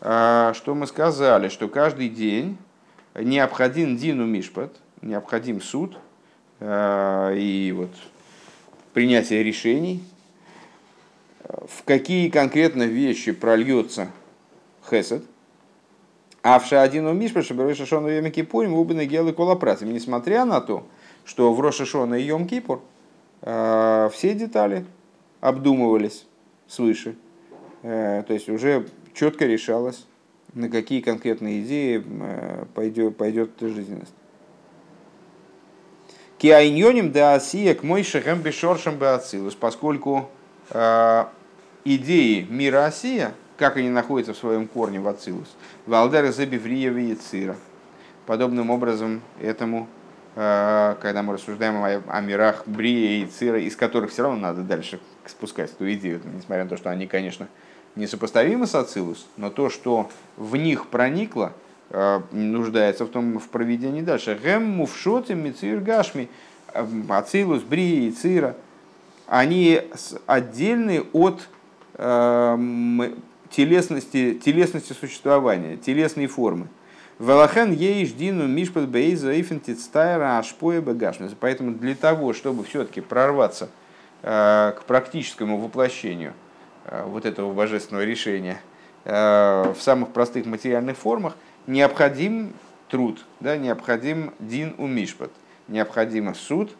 [0.01, 2.57] а, что мы сказали, что каждый день
[3.15, 5.97] необходим дину мишпат, необходим суд
[6.59, 7.91] а, и вот
[8.93, 10.03] принятие решений,
[11.43, 14.09] в какие конкретно вещи прольется
[14.89, 15.23] хесед,
[16.41, 19.93] а в Шаадину Мишпа, чтобы Рошашона и Йом Кипур, мы бы нагелы колопратами.
[19.93, 20.85] Несмотря на то,
[21.23, 22.81] что в Рошашона и Йом Кипур
[23.41, 24.85] э, все детали
[25.39, 26.25] обдумывались
[26.67, 27.15] свыше.
[27.83, 30.05] Э, то есть уже четко решалось,
[30.53, 34.13] на какие конкретные идеи э, пойдет, пойдет жизненность.
[36.39, 40.29] Киайньоним да осия к мой шехем бешоршем беацилус, поскольку
[40.71, 41.25] э,
[41.85, 45.55] идеи мира Осия– как они находятся в своем корне в Ацилус.
[45.85, 47.55] Валдера забивриеви и цира.
[48.25, 49.87] Подобным образом этому,
[50.35, 54.99] э, когда мы рассуждаем о, мирах Брия и Цира, из которых все равно надо дальше
[55.25, 57.47] спускать эту идею, несмотря на то, что они, конечно,
[57.95, 61.53] несопоставимы с Ацилус, но то, что в них проникло,
[61.89, 64.39] э, нуждается в том в проведении дальше.
[64.43, 66.29] Гем мувшоте мицир гашми.
[66.73, 68.55] Э, Ацилус, Брия и Цира,
[69.27, 69.81] они
[70.25, 71.47] отдельны от
[73.55, 76.67] телесности, телесности существования, телесной формы.
[77.19, 81.31] Велахен ейш дину мишпат бейза эйфентицтайра ашпоя багашмис.
[81.39, 83.69] Поэтому для того, чтобы все-таки прорваться
[84.23, 86.42] э, к практическому воплощению э,
[87.05, 88.59] вот этого божественного решения
[89.05, 91.35] э, в самых простых материальных формах,
[91.67, 92.53] необходим
[92.89, 95.31] труд, да, необходим дин у мишпат,
[95.67, 96.75] необходимо суд,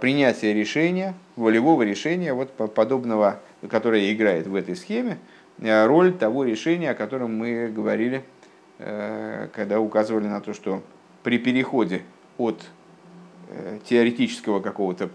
[0.00, 5.18] принятие решения, волевого решения, вот подобного, которое играет в этой схеме,
[5.62, 8.24] Э, роль того решения, о котором мы говорили,
[8.78, 10.82] э, когда указывали на то, что
[11.22, 12.02] при переходе
[12.36, 12.62] от
[13.48, 15.10] э, теоретического какого-то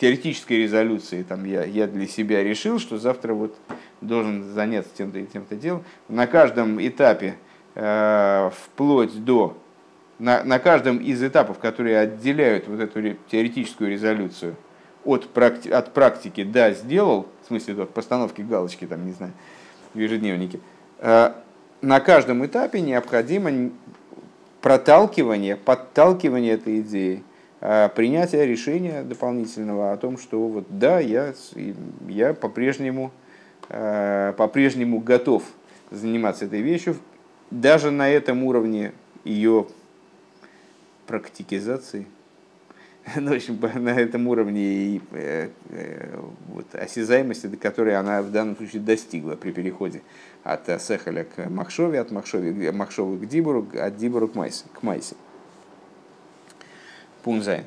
[0.00, 3.56] теоретической резолюции, там я, я для себя решил, что завтра вот
[4.00, 5.84] должен заняться тем-то и тем-то делом.
[6.08, 7.36] На каждом этапе,
[7.74, 9.56] э, вплоть до,
[10.18, 14.56] на, на каждом из этапов, которые отделяют вот эту теоретическую резолюцию
[15.04, 19.32] от, практи, от практики «да, сделал», в смысле от постановки галочки, там, не знаю,
[19.92, 20.60] в ежедневнике,
[20.98, 21.32] э,
[21.82, 23.70] на каждом этапе необходимо
[24.60, 27.22] проталкивание, подталкивание этой идеи,
[27.64, 31.34] э, принятие решения дополнительного о том, что вот да, я,
[32.06, 33.10] я по-прежнему,
[33.70, 35.42] э, по-прежнему готов
[35.90, 36.96] заниматься этой вещью,
[37.50, 38.92] даже на этом уровне
[39.24, 39.66] ее
[41.06, 42.06] практикизации,
[43.16, 48.30] ну, в общем, на этом уровне и, э, э, вот, осязаемости, до которой она в
[48.30, 50.02] данном случае достигла при переходе
[50.42, 54.64] от Сехаля к Махшове, от Махшове, Махшовы к Дибору, от Дибору к Майсе.
[54.72, 55.16] К Майсе.
[57.24, 57.64] Пунзайн.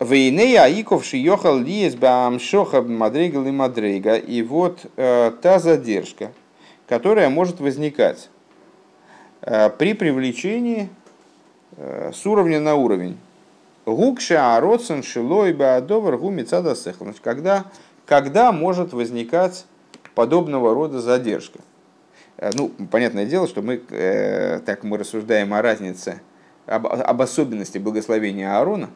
[0.00, 4.16] Вейнея Аиков Шиехал Лиес Баамшоха Мадрейгал и Мадрейга.
[4.16, 6.32] И вот э, та задержка,
[6.88, 8.28] которая может возникать
[9.42, 10.88] э, при привлечении
[11.76, 13.16] э, с уровня на уровень
[13.84, 17.06] Гукша ароцен шилой баадовар гумицада сехл.
[17.20, 17.64] Когда,
[18.06, 19.66] когда может возникать
[20.14, 21.58] подобного рода задержка?
[22.36, 26.20] Э, ну, понятное дело, что мы, э, так мы рассуждаем о разнице,
[26.66, 28.90] об, об особенности благословения Аарона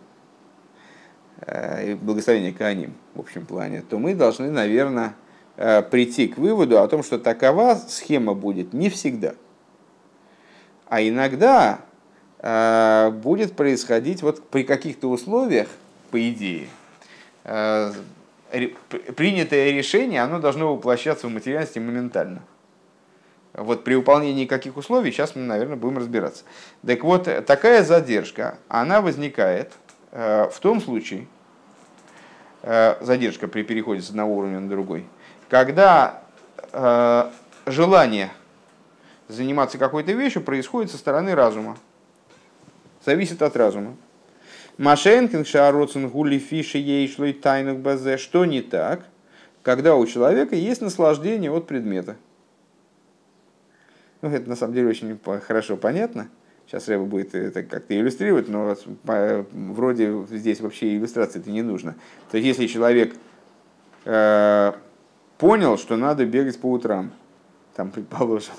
[1.41, 5.15] э, благословения Кааним в общем плане, то мы должны, наверное,
[5.57, 9.35] э, прийти к выводу о том, что такова схема будет не всегда.
[10.89, 11.81] А иногда
[12.49, 15.67] Э, будет происходить вот при каких-то условиях,
[16.13, 16.69] по идее,
[19.17, 22.43] принятое решение, оно должно воплощаться в материальности моментально.
[23.57, 26.45] Вот при выполнении каких условий, сейчас мы, наверное, будем разбираться.
[26.87, 29.73] Так вот, такая задержка, она возникает
[30.13, 31.27] э, в том случае,
[32.63, 35.07] задержка при переходе с одного уровня на другой,
[35.49, 36.23] когда
[37.65, 38.31] желание
[39.29, 41.77] заниматься какой-то вещью происходит со стороны разума.
[43.05, 43.97] зависит от разума.
[44.79, 48.19] Машенкин шароцин гули фиши ейшлой тайнук базе.
[48.19, 49.07] Что не так,
[49.63, 52.17] когда у человека есть наслаждение от предмета?
[54.23, 56.29] Ну, это на самом деле очень хорошо понятно.
[56.67, 61.95] Сейчас Рэба будет это как-то иллюстрировать, но вроде здесь вообще иллюстрации это не нужно.
[62.31, 63.15] То есть, если человек
[64.05, 64.73] э,
[65.39, 67.13] понял, что надо бегать по утрам,
[67.77, 68.55] там, предположим,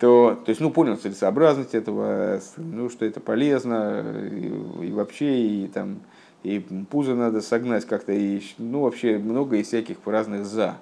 [0.00, 5.68] то, то есть, ну, понял целесообразность этого, ну, что это полезно, и, и вообще, и
[5.68, 6.00] там,
[6.42, 6.58] и
[6.90, 10.76] пузо надо согнать как-то, и, ну, вообще много и всяких разных «за».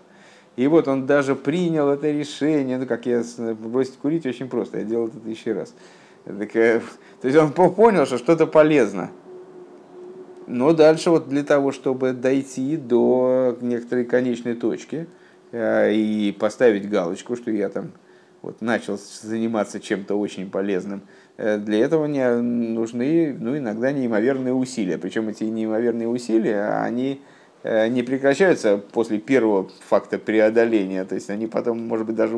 [0.56, 3.22] И вот он даже принял это решение, ну, как я
[3.58, 5.74] бросить курить очень просто, я делал это еще раз.
[6.24, 6.82] Так, то
[7.22, 9.10] есть он понял, что что-то полезно.
[10.46, 15.06] Но дальше вот для того, чтобы дойти до некоторой конечной точки
[15.52, 17.92] э, и поставить галочку, что я там
[18.42, 21.02] вот, начал заниматься чем-то очень полезным,
[21.36, 24.98] э, для этого не нужны ну, иногда неимоверные усилия.
[24.98, 27.22] Причем эти неимоверные усилия, они
[27.64, 32.36] не прекращаются после первого факта преодоления, то есть они потом, может быть, даже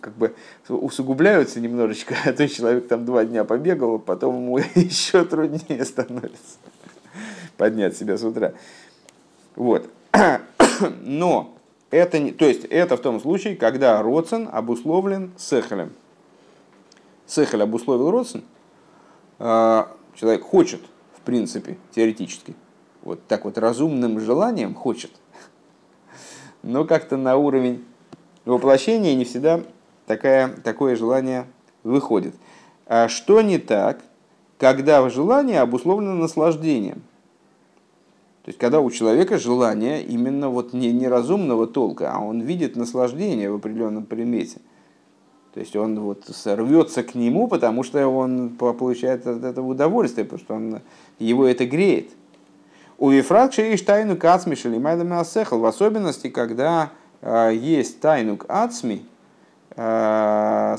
[0.00, 0.34] как бы
[0.68, 6.58] усугубляются немножечко, а то человек там два дня побегал, потом ему еще труднее становится
[7.56, 8.52] поднять себя с утра.
[9.56, 9.90] Вот.
[11.02, 11.56] Но
[11.90, 15.92] это не, то есть это в том случае, когда Роцен обусловлен Сехелем.
[17.26, 18.44] Сехель обусловил Роцен,
[19.38, 20.80] а, человек хочет,
[21.16, 22.54] в принципе, теоретически,
[23.02, 25.10] вот так вот разумным желанием хочет,
[26.62, 27.84] но как-то на уровень
[28.44, 29.60] воплощения не всегда
[30.06, 31.46] такая, такое желание
[31.82, 32.34] выходит.
[32.86, 34.00] А что не так,
[34.58, 37.02] когда желание обусловлено наслаждением?
[38.42, 43.50] То есть, когда у человека желание именно вот не неразумного толка, а он видит наслаждение
[43.50, 44.58] в определенном предмете.
[45.52, 50.40] То есть он вот сорвется к нему, потому что он получает от этого удовольствие, потому
[50.40, 50.80] что он,
[51.18, 52.10] его это греет.
[53.00, 56.90] У Вифракши есть тайну кацми шелимайдами асехал, в особенности, когда
[57.22, 59.06] э, есть тайну ацми,
[59.74, 60.76] э,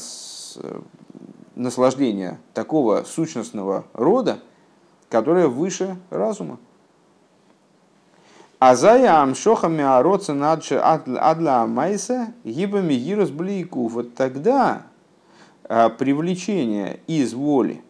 [1.55, 4.37] наслаждение такого сущностного рода,
[5.09, 6.59] которое выше разума.
[8.59, 13.87] А зая амшохами ароца надше адла майса гибами гирус блику.
[13.87, 14.83] Вот тогда
[15.63, 17.81] э, привлечение из воли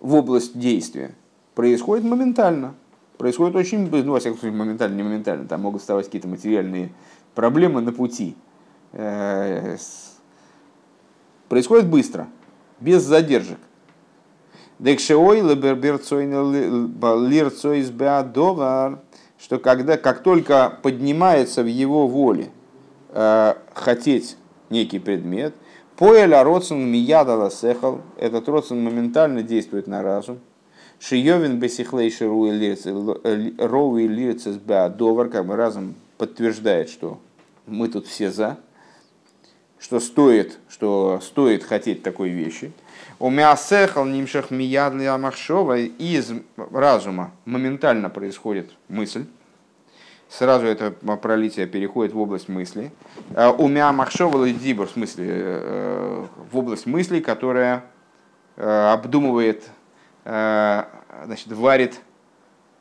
[0.00, 1.14] в область действия
[1.54, 2.74] происходит моментально.
[3.20, 5.46] Происходит очень, ну, во всяком случае, моментально, не моментально.
[5.46, 6.90] Там могут вставать какие-то материальные
[7.34, 8.34] проблемы на пути.
[8.92, 9.76] Э,
[11.50, 12.28] происходит быстро,
[12.80, 13.58] без задержек.
[14.78, 15.42] Декшеой
[19.38, 22.48] что когда, как только поднимается в его воле
[23.10, 24.38] э, хотеть
[24.70, 25.54] некий предмет,
[25.98, 30.38] поэля родсен миядала сехал, этот родсен моментально действует на разум,
[31.00, 37.18] Шиевин бесихлейши роуи лирцес беадовар, как бы разом подтверждает, что
[37.66, 38.58] мы тут все за,
[39.78, 42.72] что стоит, что стоит хотеть такой вещи.
[43.18, 49.24] У мясехал нимшах миядли амахшова из разума моментально происходит мысль.
[50.28, 52.92] Сразу это пролитие переходит в область мысли.
[53.34, 57.84] А у меня махшова дибор, в смысле, э, в область мыслей, которая
[58.56, 59.79] э, обдумывает Э,
[60.24, 62.00] значит, варит,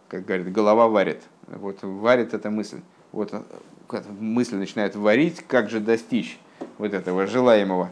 [0.07, 1.21] как говорит, голова варит.
[1.47, 2.81] Вот варит эта мысль.
[3.11, 6.39] Вот э, мысль начинает варить, как же достичь
[6.77, 7.89] вот этого желаемого.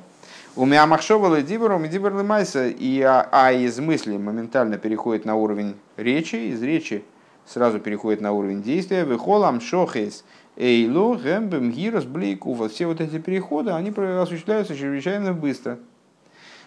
[0.55, 5.35] У меня махшовала дибором и дибор майса, и а, а из мысли моментально переходит на
[5.35, 7.03] уровень речи, из речи
[7.45, 9.05] сразу переходит на уровень действия.
[9.05, 10.23] Выхолам шохес
[10.55, 12.53] эйлу гэмбэм гирос блейку.
[12.53, 15.77] Вот все вот эти переходы, они осуществляются чрезвычайно быстро.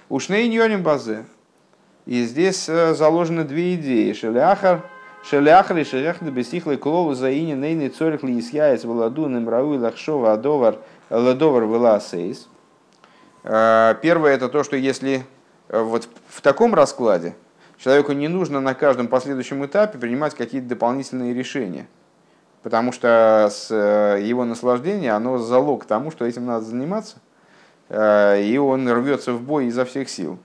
[0.09, 1.25] Ушней ньоним базе.
[2.07, 4.13] И здесь э, заложены две идеи.
[4.13, 4.83] Шеляхар,
[5.23, 10.79] шеляхар и шеляхар бесихлый клову заини нейный цорих ли исьяец владу немрау лахшова адовар
[11.11, 12.49] ладовар веласейс.
[13.45, 15.25] Э, первое это то, что если
[15.69, 17.35] э, вот в таком раскладе
[17.79, 21.87] человеку не нужно на каждом последующем этапе принимать какие-то дополнительные решения.
[22.63, 27.17] Потому что с его наслаждения оно залог тому, что этим надо заниматься.
[27.89, 30.39] И он рвется в бой изо всех сил.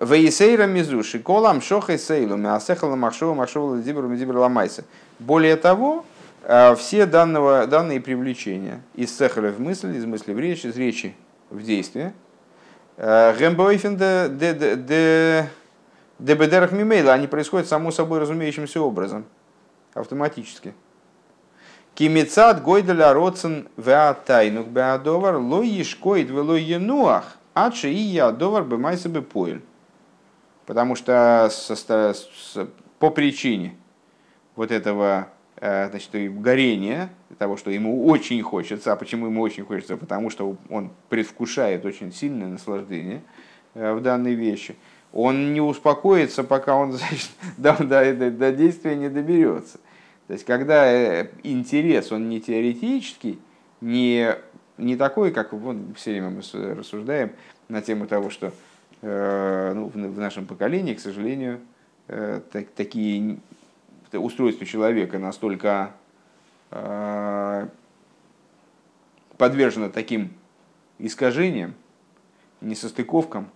[0.00, 4.84] Вейсейра мизуши, колам шохай сейлу, мясехала махшова махшова дибру дибр ламайса.
[5.18, 6.06] Более того,
[6.42, 11.14] э, все данного, данные привлечения из сехаля в мысль, из мысли в речь, из речи
[11.50, 12.14] в действие,
[12.96, 15.46] э, гэмбойфен де
[16.18, 19.26] бедерах мимейла, они происходят само собой разумеющимся образом,
[19.92, 20.72] автоматически.
[21.94, 29.10] Кимицат гойделя роцен веатайнук беадовар лой ешкоид велой енуах Адши и я довар бы майса
[29.10, 29.60] бы поэль.
[30.70, 32.68] Потому что со, с,
[33.00, 33.74] по причине
[34.54, 38.92] вот этого э, значит, горения, того, что ему очень хочется.
[38.92, 39.96] А почему ему очень хочется?
[39.96, 43.20] Потому что он предвкушает очень сильное наслаждение
[43.74, 44.76] э, в данной вещи.
[45.12, 49.78] Он не успокоится, пока он значит, до, до, до действия не доберется.
[50.28, 53.40] То есть, когда э, интерес, он не теоретический,
[53.80, 54.36] не,
[54.78, 57.32] не такой, как вот, все время мы рассуждаем
[57.68, 58.52] на тему того, что
[59.02, 61.60] ну, в, нашем поколении, к сожалению,
[62.08, 63.38] э, так, такие
[64.12, 65.92] устройства человека настолько
[66.70, 67.68] э,
[69.38, 70.32] подвержено таким
[70.98, 71.74] искажениям,
[72.60, 73.48] несостыковкам,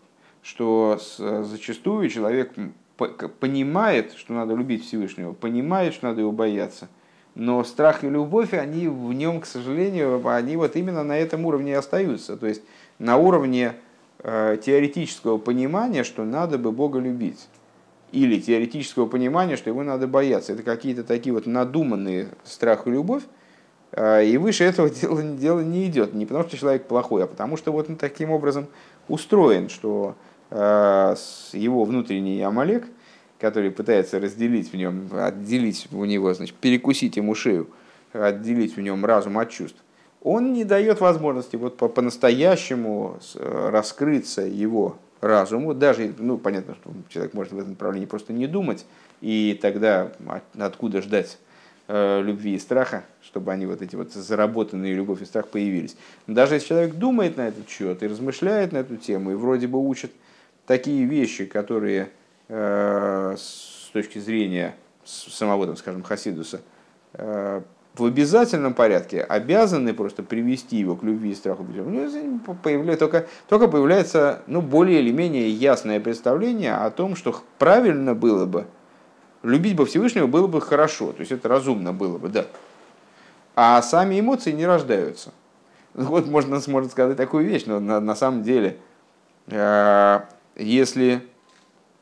[0.42, 2.54] что зачастую человек
[2.96, 6.88] понимает, что надо любить Всевышнего, понимает, что надо его бояться.
[7.34, 11.72] Но страх и любовь, они в нем, к сожалению, они вот именно на этом уровне
[11.72, 12.36] и остаются.
[12.36, 12.62] То есть
[12.98, 13.83] на уровне э,
[14.22, 17.48] теоретического понимания, что надо бы Бога любить.
[18.12, 20.52] Или теоретического понимания, что его надо бояться.
[20.52, 23.24] Это какие-то такие вот надуманные страх и любовь.
[23.92, 26.14] Э, и выше этого дела, дела не идет.
[26.14, 28.66] Не потому, что человек плохой, а потому что вот он таким образом
[29.08, 30.14] устроен, что
[30.56, 31.16] Э,
[31.52, 32.86] его внутренний Амалек,
[33.40, 37.68] который пытается разделить в нем, отделить у него, значит, перекусить ему шею,
[38.12, 39.82] отделить в нем разум от чувств,
[40.24, 47.34] он не дает возможности вот по-настоящему э, раскрыться его разуму, даже, ну, понятно, что человек
[47.34, 48.84] может в этом направлении просто не думать,
[49.20, 50.12] и тогда
[50.58, 51.38] откуда ждать
[51.88, 55.96] э, любви и страха, чтобы они вот эти вот заработанные любовь и страх появились.
[56.26, 59.78] Даже если человек думает на этот счет и размышляет на эту тему, и вроде бы
[59.78, 60.10] учит
[60.66, 62.08] такие вещи, которые
[62.48, 66.62] э, с точки зрения самого, там, скажем, Хасидуса,
[67.12, 67.60] э,
[67.94, 71.64] в обязательном порядке обязаны просто привести его к любви и страху.
[71.64, 78.14] Ну, появляется, только, только появляется ну, более или менее ясное представление о том, что правильно
[78.14, 78.66] было бы,
[79.42, 82.46] любить бы Всевышнего было бы хорошо, то есть это разумно было бы, да.
[83.54, 85.32] А сами эмоции не рождаются.
[85.94, 88.78] Вот можно, можно сказать такую вещь, но на, на самом деле
[89.46, 90.20] э,
[90.56, 91.22] если,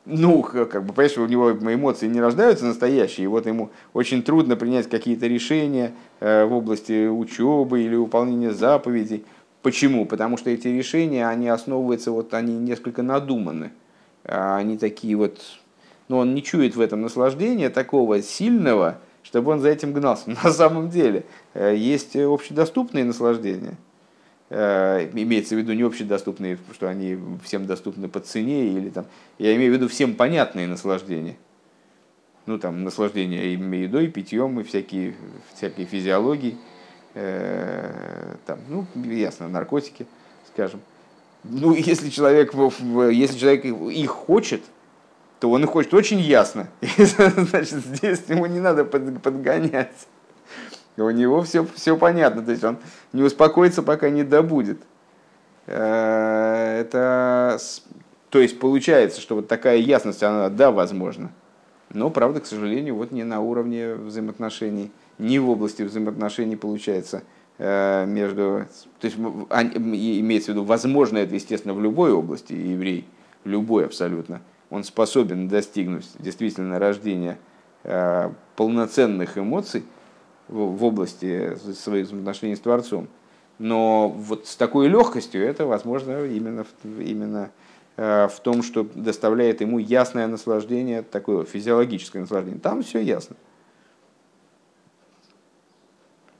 [0.05, 4.55] ну, как бы, понимаешь, у него эмоции не рождаются настоящие, и вот ему очень трудно
[4.55, 9.23] принять какие-то решения э, в области учебы или выполнения заповедей.
[9.61, 10.05] Почему?
[10.05, 13.71] Потому что эти решения, они основываются, вот они несколько надуманы.
[14.25, 15.39] А они такие вот,
[16.09, 20.29] ну, он не чует в этом наслаждения такого сильного, чтобы он за этим гнался.
[20.43, 21.23] На самом деле
[21.53, 23.77] э, есть общедоступные наслаждения–
[24.53, 29.05] имеется в виду не общедоступные, что они всем доступны по цене, или там,
[29.39, 31.35] я имею в виду всем понятные наслаждения.
[32.45, 35.15] Ну, там, наслаждения и едой, питьем, и всякие,
[35.55, 36.57] всякие физиологии,
[37.13, 40.05] э, там, ну, ясно, наркотики,
[40.53, 40.81] скажем.
[41.43, 44.61] Ну, если человек, если человек их хочет,
[45.39, 46.67] то он их хочет очень ясно.
[46.97, 50.07] Значит, здесь ему не надо подгонять
[51.01, 52.77] у него все, все понятно, то есть он
[53.13, 54.79] не успокоится, пока не добудет.
[55.65, 57.57] Э, это,
[58.29, 61.31] то есть получается, что вот такая ясность, она, да, возможно,
[61.93, 67.23] но, правда, к сожалению, вот не на уровне взаимоотношений, не в области взаимоотношений получается
[67.59, 68.65] э, между...
[68.99, 73.07] То есть имеется в виду, возможно, это, естественно, в любой области, еврей,
[73.43, 74.41] любой абсолютно,
[74.71, 77.37] он способен достигнуть действительно рождения
[77.83, 79.83] э, полноценных эмоций,
[80.47, 83.07] в области своих взаимоотношений с Творцом.
[83.59, 87.51] Но вот с такой легкостью это возможно именно, именно
[87.97, 92.59] э, в том, что доставляет ему ясное наслаждение, такое физиологическое наслаждение.
[92.59, 93.35] Там все ясно.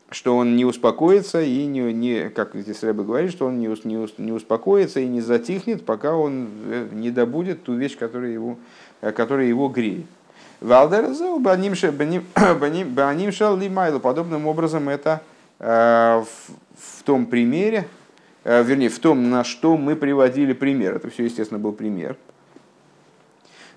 [0.09, 4.21] Что он не успокоится и не, не как здесь Рэбе говорит, что он не, не,
[4.21, 8.57] не успокоится и не затихнет, пока он э, не добудет ту вещь, которая его,
[9.01, 10.05] э, которая его греет.
[10.63, 11.91] Валдерзеу банимшал
[13.57, 13.99] лимайлу.
[13.99, 15.21] Подобным образом это
[15.59, 17.85] э, в том примере,
[18.45, 20.95] э, вернее, в том, на что мы приводили пример.
[20.95, 22.15] Это все, естественно, был пример.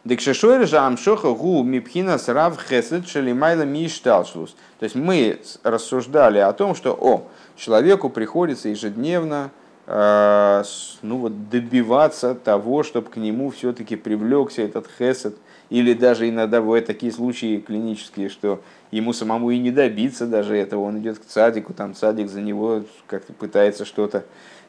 [0.04, 4.54] Декшешойр же амшоха гу мипхина срав хесед шелимайла мишталшлус.
[4.78, 7.26] То есть мы рассуждали о том, что о,
[7.56, 9.50] человеку приходится ежедневно
[9.88, 10.62] э,
[11.02, 15.34] ну, вот, добиваться того, чтобы к нему все-таки привлекся этот хесед,
[15.70, 20.82] или даже иногда бывают такие случаи клинические, что ему самому и не добиться даже этого.
[20.82, 24.24] Он идет к цадику, там цадик за него как-то пытается что-то,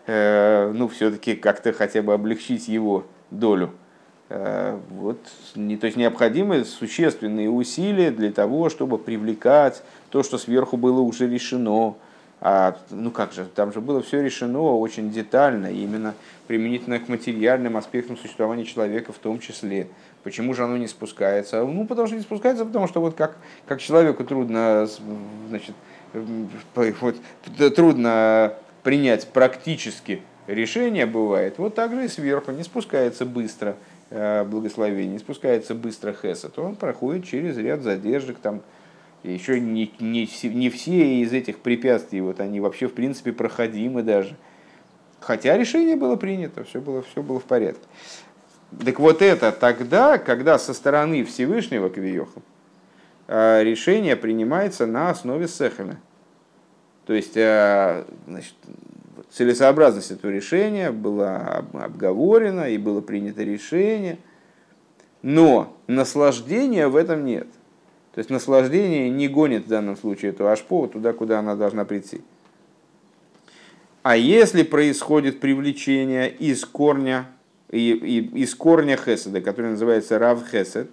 [0.08, 3.72] э, ну, все-таки как-то хотя бы облегчить его долю.
[4.30, 5.20] Э, вот,
[5.56, 11.28] не, то есть необходимы существенные усилия для того, чтобы привлекать то, что сверху было уже
[11.30, 11.96] решено,
[12.40, 16.14] А, ну как же, там же было все решено очень детально, именно
[16.46, 19.88] применительно к материальным аспектам существования человека в том числе.
[20.24, 21.64] Почему же оно не спускается?
[21.64, 24.88] Ну, потому что не спускается, потому что вот как, как человеку трудно,
[25.48, 25.76] значит,
[26.76, 27.16] вот,
[27.76, 28.54] трудно
[28.84, 33.76] принять практически решение бывает, вот так же и сверху не спускается быстро
[34.10, 38.62] э, благословение, не спускается быстро хеса, то он проходит через ряд задержек, там,
[39.24, 44.36] еще не, не, не все из этих препятствий, вот они вообще в принципе проходимы даже.
[45.20, 47.84] Хотя решение было принято, все было, все было в порядке.
[48.84, 52.42] Так вот это тогда, когда со стороны Всевышнего Кавиоха
[53.28, 56.00] э, решение принимается на основе Сехана.
[57.06, 58.54] То есть э, значит,
[59.32, 64.18] целесообразность этого решения была обговорена и было принято решение,
[65.22, 67.48] но наслаждения в этом нет.
[68.14, 72.22] То есть наслаждение не гонит в данном случае эту ашпо туда, куда она должна прийти.
[74.04, 77.28] А если происходит привлечение из корня,
[77.70, 80.90] и, и, из корня хеседа, который называется рав хесед,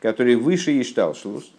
[0.00, 1.50] который выше ишталшус,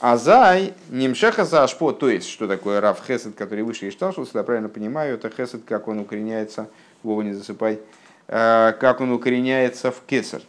[0.00, 4.68] Азай, немшеха за ашпо, то есть, что такое рав хесед, который выше ишталшус, я правильно
[4.68, 6.68] понимаю, это хесед, как он укореняется,
[7.02, 7.80] Вова не засыпай,
[8.28, 10.42] э, как он укореняется в кесар.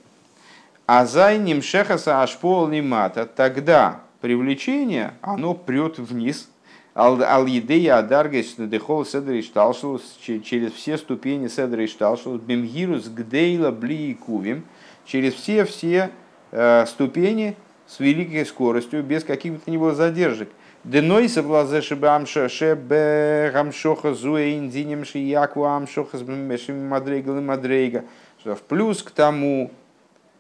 [0.86, 3.28] Азай нимшехаса ашпол нимата.
[3.28, 6.50] Тогда привлечение, оно прет вниз.
[6.96, 14.64] Ал едея адаргес дехол седри шталшус через все ступени седри шталшус бемгирус гдейла бли кувим
[15.06, 16.10] через все все
[16.52, 17.56] э, ступени
[17.88, 20.50] с великой скоростью без каких-то было задержек.
[20.84, 28.06] Деной соблазе шебамша шебе гамшоха зуэйн динем шияку амшоха с мадрейга мадрейга.
[28.46, 29.72] В плюс к тому,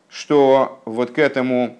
[0.07, 1.77] что вот к этому,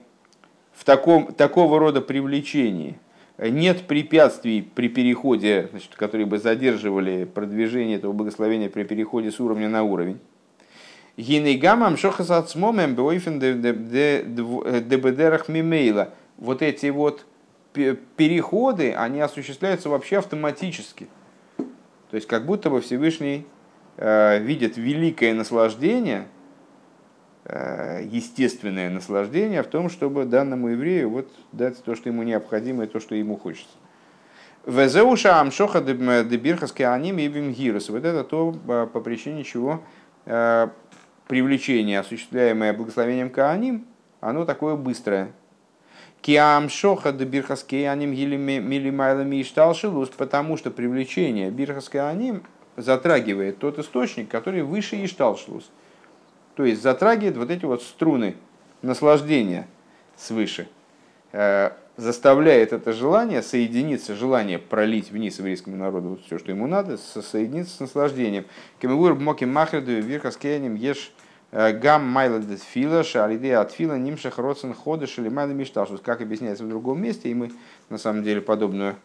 [0.74, 3.00] в таком, такого рода привлечении
[3.42, 9.70] нет препятствий при переходе, значит, которые бы задерживали продвижение этого благословения при переходе с уровня
[9.70, 10.20] на уровень.
[11.18, 16.14] Гинейгамам шохасацмомем бойфен дебедерах мимейла.
[16.38, 17.26] Вот эти вот
[17.74, 21.08] переходы, они осуществляются вообще автоматически.
[21.58, 23.48] То есть как будто бы Всевышний
[23.98, 26.39] э, видит великое наслаждение– Э,
[27.52, 33.00] естественное наслаждение в том, чтобы данному еврею вот дать то, что ему необходимо и то,
[33.00, 33.76] что ему хочется.
[34.66, 37.90] Везеуша амшоха дебирхаски аним и бимгирус.
[37.90, 38.52] Вот это то,
[38.94, 39.82] по причине чего
[40.26, 40.68] э,
[41.28, 43.86] привлечение, осуществляемое благословением Кааним,
[44.20, 45.32] оно такое быстрое.
[46.22, 52.44] Киам шоха де бирхаски аним милимайлами ишталшилус, потому что привлечение бирхаски аним
[52.76, 55.72] затрагивает тот источник, который выше ишталшилус
[56.60, 58.36] то есть затрагивает вот эти вот струны
[58.82, 59.66] наслаждения
[60.18, 60.68] свыше,
[61.32, 67.78] э, заставляет это желание соединиться, желание пролить вниз еврейскому народу все, что ему надо, соединиться
[67.78, 68.44] с наслаждением.
[68.82, 71.14] Кемегур моки махреду вирха скеяним ешь
[71.52, 76.02] э, гам майла фила шалидея от фила нимшах родсен ходыш или майла мишташус.
[76.02, 77.54] Как объясняется в другом месте, и мы
[77.88, 78.98] на самом деле подобную,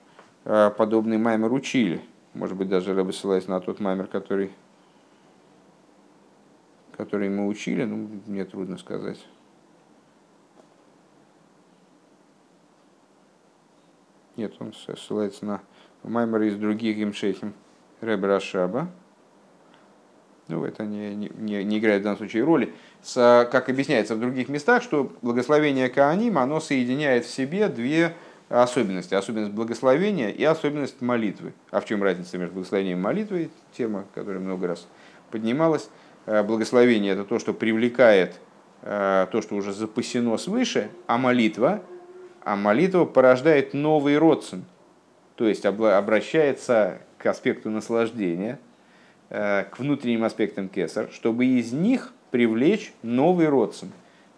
[0.44, 2.00] э, подобный маймер учили.
[2.34, 4.50] Может быть, даже Рэбе ссылаясь на тот маймер, который
[6.96, 9.24] который мы учили, ну, мне трудно сказать.
[14.36, 15.60] Нет, он ссылается на
[16.02, 17.54] Маймера из других имшехим
[18.00, 18.88] Ребра Шаба.
[20.48, 22.74] Ну, это не, не, не играет в данном случае роли.
[23.02, 28.14] С, как объясняется в других местах, что благословение Кааним, оно соединяет в себе две
[28.50, 29.14] особенности.
[29.14, 31.54] Особенность благословения и особенность молитвы.
[31.70, 33.50] А в чем разница между благословением и молитвой?
[33.72, 34.86] Тема, которая много раз
[35.30, 35.88] поднималась.
[36.26, 38.40] Э, благословение это то, что привлекает
[38.82, 41.82] э, то, что уже запасено свыше, а молитва,
[42.42, 44.64] а молитва порождает новый родствен,
[45.36, 48.58] то есть обращается к аспекту наслаждения,
[49.30, 53.92] э, к внутренним аспектам кесар, чтобы из них привлечь новый родствен,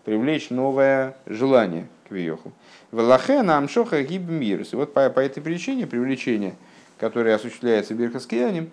[0.04, 2.52] привлечь новое желание к виоху.
[2.92, 4.72] Велахена амшоха гибмирс.
[4.72, 6.54] Вот по, по этой причине привлечение,
[6.98, 8.70] которое осуществляется бирхаскиянем,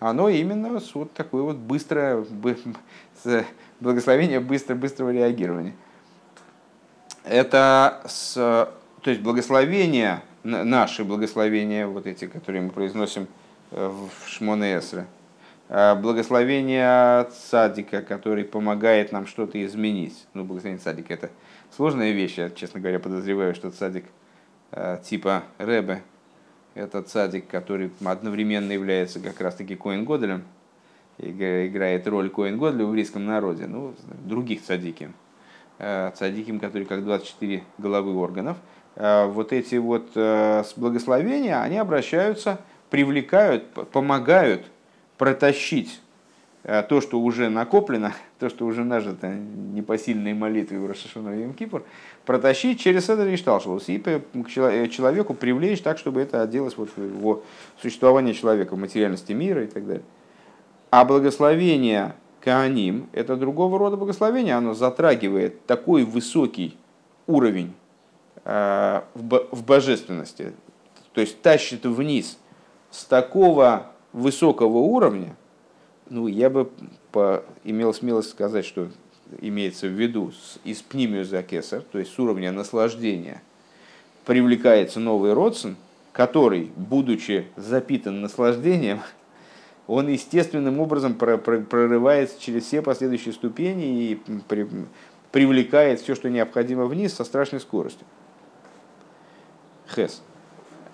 [0.00, 2.24] оно именно вот такое вот быстрое
[3.80, 5.74] благословение быстро, быстрого реагирования.
[7.24, 13.26] Это с, то есть благословения, наши благословения, вот эти, которые мы произносим
[13.70, 15.06] э, в Шмоне Эсре,
[15.68, 20.26] э, благословение садика, который помогает нам что-то изменить.
[20.34, 21.30] Ну, благословение садика это
[21.74, 24.04] сложная вещь, я, честно говоря, подозреваю, что садик
[24.72, 26.02] э, типа Рэбе,
[26.74, 30.44] это цадик, который одновременно является как раз-таки Коин Годелем,
[31.18, 33.94] играет роль Коин Годеля в еврейском народе, ну,
[34.24, 35.14] других цадиким.
[35.78, 38.56] Э, цадиким, которые как 24 головы органов.
[38.96, 42.60] Э, вот эти вот э, благословения, они обращаются
[42.90, 44.66] привлекают, помогают
[45.18, 46.03] протащить э,
[46.64, 51.84] то, что уже накоплено, то, что уже нажито непосильной молитвой в Рашашона и Кипр,
[52.24, 57.42] протащить через Ришталшвус и к человеку привлечь так, чтобы это оделось вот в его
[57.80, 60.04] существование человека, в материальности мира и так далее.
[60.90, 66.78] А благословение Кааним– это другого рода благословение, оно затрагивает такой высокий
[67.26, 67.74] уровень
[68.44, 70.52] э, в божественности,
[71.12, 72.38] то есть тащит вниз
[72.90, 75.36] с такого высокого уровня,
[76.10, 76.70] ну, я бы
[77.12, 78.88] по, имел смелость сказать, что
[79.40, 80.32] имеется в виду
[80.64, 83.42] из пнимию за кесар, то есть с уровня наслаждения,
[84.24, 85.76] привлекается новый родствен,
[86.12, 89.00] который, будучи запитан наслаждением,
[89.86, 94.20] он естественным образом прорывается через все последующие ступени и
[95.32, 98.06] привлекает все, что необходимо вниз со страшной скоростью.
[99.94, 100.22] Хес.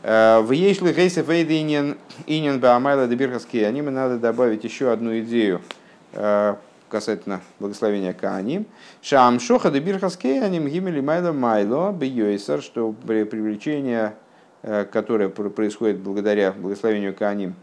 [0.02, 1.52] Э, в Ейшли Гейсе Фейда
[2.26, 5.60] Инин Баамайла Дебирхаске аниме надо добавить еще одну идею
[6.14, 6.54] э,
[6.88, 8.64] касательно благословения Кааним.
[9.02, 14.14] Шам Шоха Дебирхаске аним Гимели Майла Майло Бейойсар, что привлечение,
[14.62, 17.54] э, которое происходит благодаря благословению Кааним,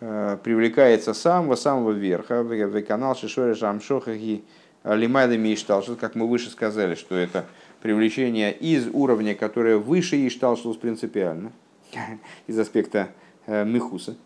[0.00, 4.44] привлекается самого-самого верха, в канал Шишори Шам Шоха Ги
[4.82, 7.44] Лимайла Миштал, как мы выше сказали, что это
[7.80, 11.52] привлечение из уровня, которое выше Ишталшус принципиально,
[12.46, 13.08] из аспекта
[13.46, 14.16] э, Михуса.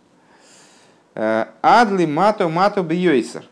[1.14, 3.44] Э, Адли мато мато бьёйсер.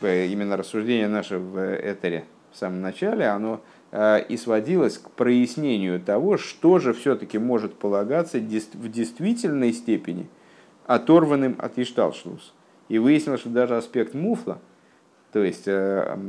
[0.00, 3.60] Именно рассуждение наше в Этере в самом начале, оно
[3.90, 10.28] э, и сводилось к прояснению того, что же все-таки может полагаться в действительной степени
[10.86, 12.54] оторванным от Ишталшлус.
[12.88, 14.58] И выяснилось, что даже аспект муфла,
[15.32, 15.64] то есть,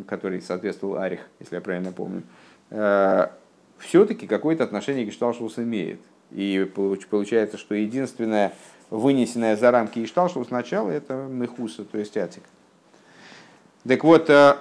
[0.07, 2.38] который соответствовал Арих, если я правильно помню, Э,
[2.69, 5.99] все-таки какое-то отношение Гешталшус имеет.
[6.31, 6.69] И
[7.09, 8.53] получается, что единственное
[8.89, 12.43] вынесенное за рамки Гешталшус начало это Мехуса, то есть Атик.
[13.87, 14.55] Так вот, э,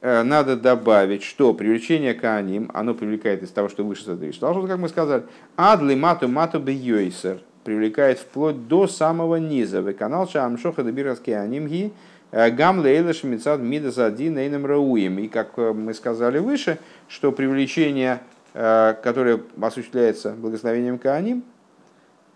[0.00, 4.34] э, надо добавить, что привлечение Кааним, оно привлекает из того, что выше задают.
[4.34, 5.24] Что, как мы сказали,
[5.56, 9.82] адли мату мату бейойсер, привлекает вплоть до самого низа.
[9.82, 11.92] В канал Шамшоха Дебираски Анимги,
[12.32, 15.18] Гам лейла шмицад мида зади нейном рауем.
[15.18, 16.78] И как мы сказали выше,
[17.08, 18.20] что привлечение,
[18.54, 21.42] э, которое осуществляется благословением Кааним,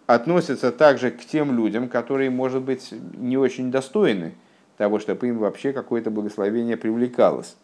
[0.07, 4.35] относится также к тем людям, которые, может быть, не очень достойны
[4.77, 7.57] того, чтобы им вообще какое-то благословение привлекалось.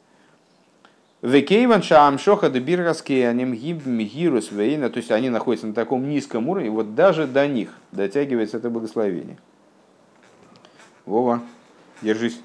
[1.22, 6.94] Векейван шаамшоха дебиргаски аним гирус вейна, то есть они находятся на таком низком уровне, вот
[6.94, 9.36] даже до них дотягивается это благословение.
[11.04, 11.42] Вова.
[12.02, 12.40] Держись.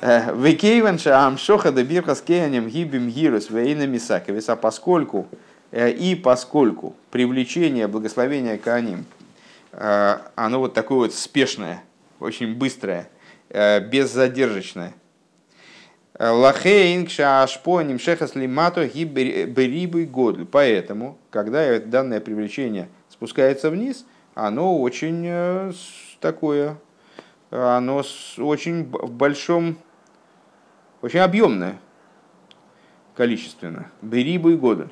[0.00, 4.48] Э, Векейванша амшоха да бирха скеянем гибим гирус вейна мисаковис.
[4.48, 5.28] А поскольку
[5.70, 9.04] э, и поскольку привлечение благословения Кааним,
[9.70, 11.84] э, оно вот такое вот спешное,
[12.18, 13.08] очень быстрое,
[13.48, 14.94] беззадержечное.
[16.18, 20.46] Лахейн кшашпоним шехас лимато гиберибы годль.
[20.46, 24.04] Поэтому, когда данное привлечение спускается вниз,
[24.34, 25.74] оно очень
[26.20, 26.76] такое
[27.52, 28.02] оно
[28.38, 29.76] очень в большом,
[31.02, 31.78] очень объемное
[33.14, 33.90] количественно.
[34.00, 34.88] Берибу и года.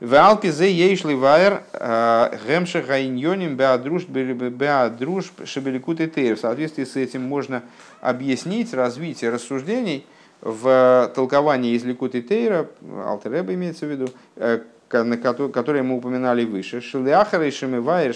[0.00, 6.36] В Алпе зе ейшли вайер э, гемша гайньоним беадруш беадруш шебеликут и тейр.
[6.36, 7.62] В соответствии с этим можно
[8.00, 10.06] объяснить развитие рассуждений
[10.40, 12.68] в толковании из Ликут и Тейра,
[13.04, 16.80] Алтереба имеется в виду, э, которые мы упоминали выше.
[16.80, 18.14] Шилиахара и Шемивайер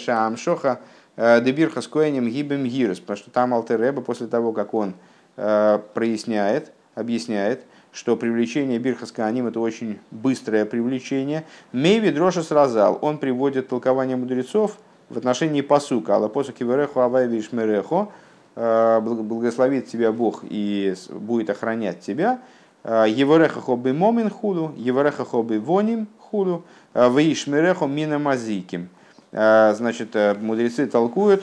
[1.16, 4.94] Э, Дебирха с Коэнем Гибем Гирос, потому что там Алтереба после того, как он
[5.36, 7.62] э, проясняет, объясняет,
[7.92, 11.44] что привлечение Бирха с Кааним это очень быстрое привлечение.
[11.72, 14.76] Мейви Дроша сразал, он приводит толкование мудрецов
[15.08, 18.08] в отношении посука, Алла посуки вереху авай вишмерехо,
[18.56, 22.40] э, благословит тебя Бог и будет охранять тебя.
[22.84, 28.90] Евореха хобби момин худу, евореха хобби воним худу, вишмерехо мина мазиким.
[29.36, 31.42] А, значит, э, мудрецы толкуют,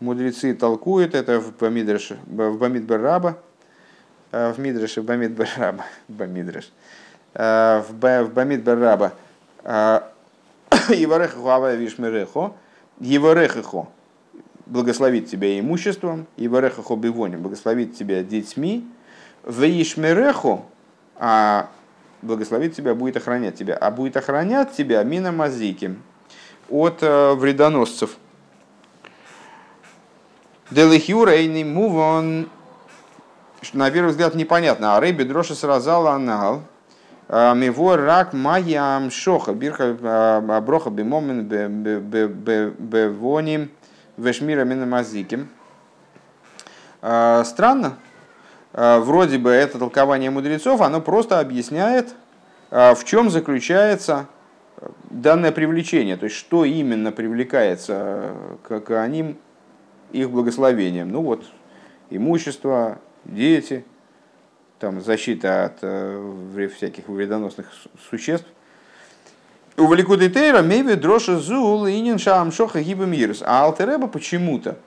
[0.00, 3.38] мудрецы толкуют, это в Бамидреше, в Бамидбараба,
[4.32, 6.72] э, в Мидреше, в Бамидбараба, Бамидреш,
[7.34, 7.94] э, в
[8.34, 9.12] Бамидбараба,
[9.62, 12.54] Еварехаху Авая Вишмерехо,
[12.98, 13.88] Еварехаху
[14.66, 18.84] благословит тебя имуществом, Еварехаху Бивоним благословит тебя детьми,
[19.46, 20.64] Вишмереху,
[21.14, 21.70] а
[22.20, 26.02] благословит тебя, будет охранять тебя, а будет охранять тебя Мина Мазиким,
[26.68, 28.16] от э, вредоносцев.
[30.70, 32.48] Не мувон,
[33.62, 34.96] что на первый взгляд непонятно.
[34.96, 36.62] А рыби дроша сразал анал.
[37.28, 41.48] А, Миво рак маям шоха бирха а, броха бимомен
[42.78, 43.70] бевоним
[44.16, 45.48] вешмира минамазиким.
[47.00, 47.94] Странно,
[48.72, 52.12] вроде бы это толкование мудрецов, оно просто объясняет,
[52.70, 54.26] в чем заключается
[55.10, 59.36] данное привлечение, то есть что именно привлекается к, ним
[60.12, 61.10] их благословением.
[61.10, 61.44] Ну вот,
[62.10, 63.84] имущество, дети,
[64.78, 67.72] там защита от э, всяких вредоносных
[68.10, 68.46] существ.
[69.76, 73.42] У Валикуды Тейра мейве дроша зул инин шаам шоха гибам ирус.
[73.44, 74.78] А Алтереба почему-то,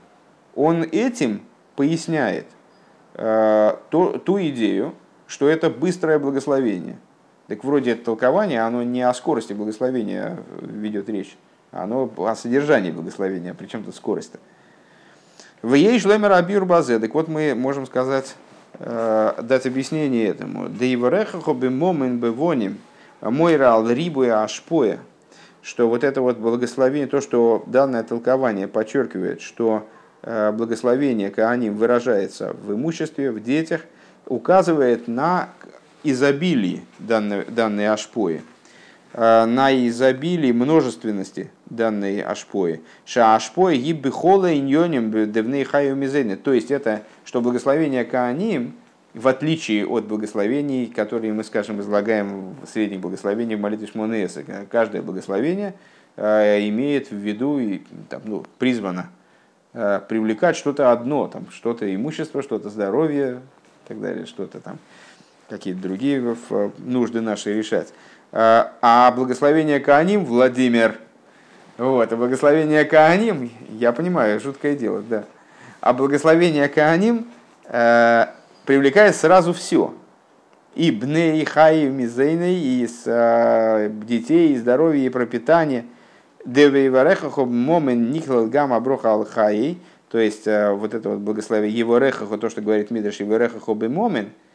[0.56, 1.44] он этим
[1.76, 2.46] поясняет
[3.14, 4.94] э, ту, ту идею,
[5.28, 7.00] что это быстрое благословение.
[7.52, 11.36] Так вроде это толкование, оно не о скорости благословения ведет речь,
[11.72, 14.40] оно о содержании благословения, причем тут скорость-то.
[15.62, 16.98] В ей шлемер абир базе.
[16.98, 18.38] Так вот мы можем сказать,
[18.80, 20.70] э, дать объяснение этому.
[20.70, 22.78] Да и варехахо бы момен бы воним,
[23.20, 25.00] мой рал рибу и ашпоя.
[25.62, 29.90] Что вот это вот благословение, то, что данное толкование подчеркивает, что
[30.22, 33.82] э, благословение Кааним выражается в имуществе, в детях,
[34.26, 35.50] указывает на
[36.04, 38.42] изобилие данной, данной ашпои.
[39.14, 42.82] Э, на изобилии множественности данной ашпои.
[43.06, 46.38] Ша ашпои гиб бихола иньоним девней хаю мизене.
[46.38, 48.74] То есть это, что благословение Кааним,
[49.14, 55.02] в отличие от благословений, которые мы, скажем, излагаем в средних благословениях в молитве Шмонеса, каждое
[55.02, 55.74] благословение
[56.16, 59.10] э, имеет в виду и там, ну, призвано
[59.74, 63.42] э, привлекать что-то одно, там, что-то имущество, что-то здоровье
[63.86, 64.80] и так далее, что-то там,
[65.52, 66.36] какие-то другие
[66.80, 67.94] нужды наши решать.
[68.32, 70.98] А, а благословение Кааним Владимир.
[71.78, 75.26] Вот, а благословение Кааним, я понимаю, жуткое дело, да.
[75.82, 77.28] А благословение Кааним
[77.66, 78.28] э,
[78.66, 79.94] привлекает сразу все.
[80.76, 85.86] И бне, и хай, и мизейны, и с, э, детей, и здоровье, и пропитание.
[86.46, 91.98] Девей варехахо момен никлал гам аброха ал То есть, э, вот это вот благословение его
[91.98, 94.51] рехахо, то, что говорит Мидраш, его рехахо бы момен– Э,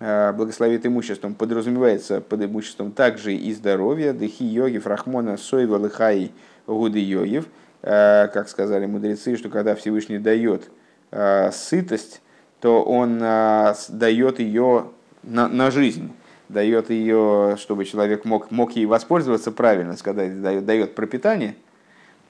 [0.00, 6.30] благословит имуществом, подразумевается под имуществом также и здоровье, дыхи йоги, фрахмона, сойва, лыхай,
[6.68, 7.46] гуды йогив,
[7.82, 10.70] э, как сказали мудрецы, что когда Всевышний дает
[11.10, 12.20] э, сытость,
[12.60, 14.88] то он дает ее
[15.22, 16.10] на, на жизнь,
[16.48, 21.54] дает ее, чтобы человек мог, мог ей воспользоваться правильно, когда дает, дает пропитание,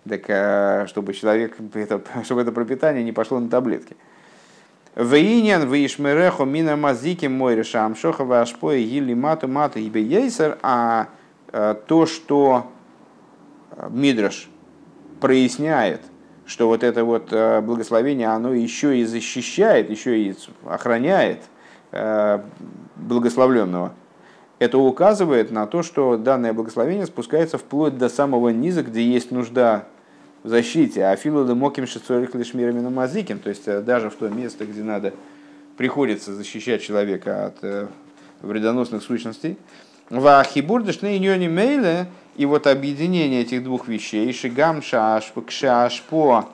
[0.06, 3.96] так чтобы человек, это, чтобы это пропитание не пошло на таблетки.
[4.96, 11.08] Вейнен вишмерехо мина мазики мой решам шохова ашпоя гили мату мату ибе ейсер, а
[11.52, 12.66] э, то, что
[13.70, 14.48] э, Мидраш
[15.20, 16.00] проясняет,
[16.46, 20.34] что вот это вот э, благословение, оно еще и защищает, еще и
[20.66, 21.42] охраняет
[22.96, 23.94] благословленного,
[24.58, 29.86] это указывает на то, что данное благословение спускается вплоть до самого низа, где есть нужда
[30.42, 34.28] в защите, а филу моким шицорик лишь мирами мазиким, то есть э, даже в то
[34.28, 35.12] место, где надо,
[35.76, 37.88] приходится защищать человека от э,
[38.40, 39.56] вредоносных сущностей.
[40.10, 46.48] Хибурдышны ньони мейле, и вот объединение этих двух вещей, шигам шашпо, кшашпо,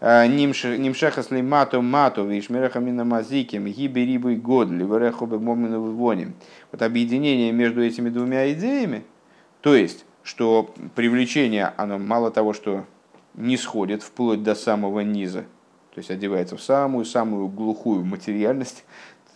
[0.00, 6.34] э, нимшехас ли мату вишмереха мина мазиким, гиби рибу и годли, вереху бы момину вывоним.
[6.72, 9.04] Вот объединение между этими двумя идеями,
[9.60, 12.84] то есть, что привлечение, оно мало того, что
[13.38, 15.42] не сходит вплоть до самого низа,
[15.94, 18.84] то есть одевается в самую-самую глухую материальность,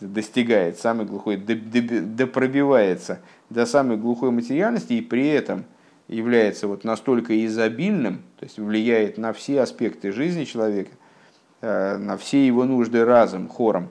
[0.01, 5.65] достигает самой глухой, допробивается до самой глухой материальности и при этом
[6.09, 10.91] является вот настолько изобильным, то есть влияет на все аспекты жизни человека,
[11.61, 13.89] э, на все его нужды разом, хором,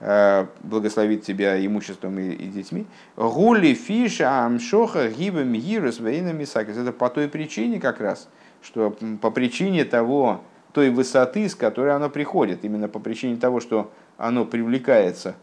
[0.00, 2.86] э, благословит тебя имуществом и, и детьми.
[3.16, 8.28] Гули фиша амшоха гибам гирус вейнами Это по той причине как раз,
[8.62, 10.40] что по причине того,
[10.72, 15.34] той высоты, с которой оно приходит, именно по причине того, что оно привлекается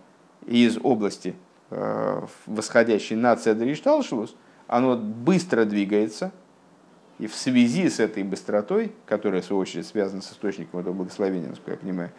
[0.46, 1.36] из области
[1.72, 4.36] э, восходящей на Цедришталшелус,
[4.68, 6.32] оно быстро двигается,
[7.18, 11.50] и в связи с этой быстротой, которая, в свою очередь, связана с источником этого благословения,
[11.50, 12.12] насколько я понимаю,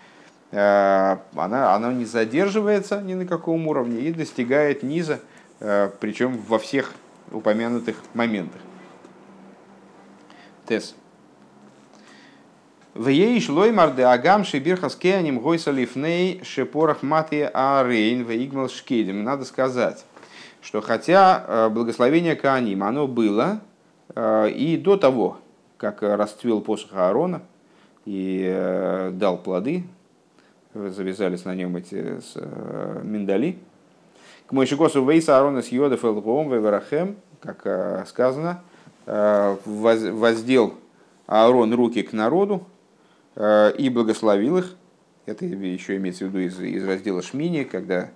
[0.52, 5.20] э, она, она не задерживается ни на каком уровне и достигает низа,
[5.60, 6.92] э, причем во всех
[7.30, 8.60] упомянутых моментах.
[10.66, 10.94] Тес.
[12.94, 19.22] В ей шлой марды агам шибирхас кеаним гойса лифней шепорах мати арейн игмал шкедем.
[19.22, 20.04] Надо сказать,
[20.62, 23.60] что хотя э, благословение Кааним, оно было
[24.14, 25.38] э, и до того,
[25.76, 27.42] как расцвел посох Аарона
[28.06, 29.84] и э, дал плоды,
[30.72, 32.20] завязались на нем эти
[33.04, 33.58] миндали.
[34.46, 38.62] К Мойшикосу Вейса Аарона с Йодов Элгоом Веверахем, как сказано,
[39.06, 40.74] воздел
[41.26, 42.66] Аарон руки к народу,
[43.38, 44.76] и благословил их.
[45.26, 48.10] Это еще имеется в виду из, из раздела Шмини, когда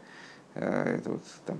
[0.55, 1.59] это вот, там,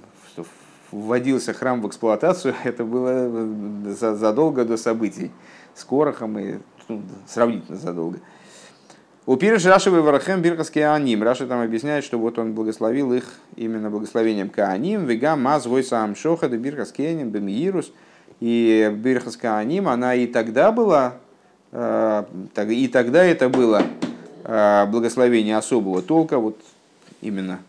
[0.93, 5.31] вводился храм в эксплуатацию, это было задолго до событий
[5.75, 6.59] с Корохом и
[6.89, 8.19] ну, сравнительно задолго.
[9.27, 11.23] У Пириш Раши Варахем Бирхас Кааним.
[11.23, 13.25] Раша там объясняет, что вот он благословил их
[13.55, 15.05] именно благословением Кааним.
[15.05, 17.93] Вега маз вой сам шоха де Бирхас Кеним бемиирус.
[18.41, 21.15] И Бирхас Кааним, она и тогда была,
[21.73, 22.25] э,
[22.71, 23.83] и тогда это было
[24.45, 26.59] э, благословение особого толка, вот
[27.21, 27.61] именно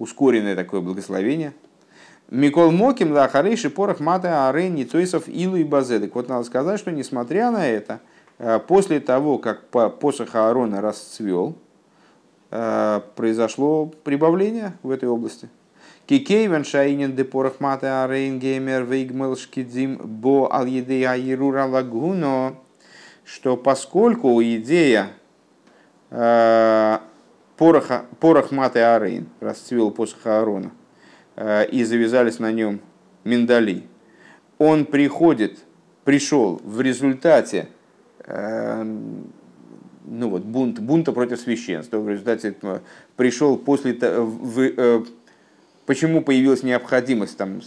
[0.00, 1.52] ускоренное такое благословение.
[2.30, 6.16] Микол Моким, да, Харейши, Порох, Мата, Арен, Ницойсов, Илу и Базедек.
[6.16, 8.00] Вот надо сказать, что несмотря на это,
[8.38, 11.56] э, после того, как посох Аарона расцвел,
[13.16, 15.48] произошло прибавление в этой области.
[16.06, 22.56] Кикейвен шайнин де порох мате арейн геймер вейгмел шкидзим бо ал едея ирура лагуно,
[23.24, 25.10] что поскольку идея
[26.10, 26.98] э,
[27.56, 30.70] пороха, порох мате арейн расцвел посох Аарона–
[31.34, 32.80] Э, и завязались на нем
[33.24, 33.84] миндали,
[34.58, 35.60] он приходит,
[36.04, 37.68] пришел в результате
[38.26, 38.82] э,
[40.04, 42.80] ну вот, бунт, бунта против священства, в результате э,
[43.16, 45.06] пришел после в,
[45.92, 47.60] почему появилась необходимость там,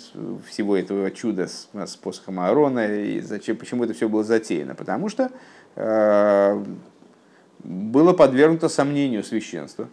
[0.49, 4.73] всего этого чуда с, с посохом Аарона, и зачем, почему это все было затеяно?
[4.73, 5.29] Потому что
[5.75, 6.63] э,
[7.59, 9.89] было подвергнуто сомнению священства.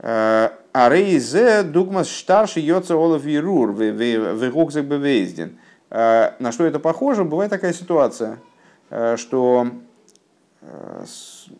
[0.00, 5.58] А рейзе дугмас старший йоца олов ирур вегокзак бевездин.
[5.90, 7.24] На что это похоже?
[7.24, 8.38] Бывает такая ситуация,
[8.88, 9.87] э, что э,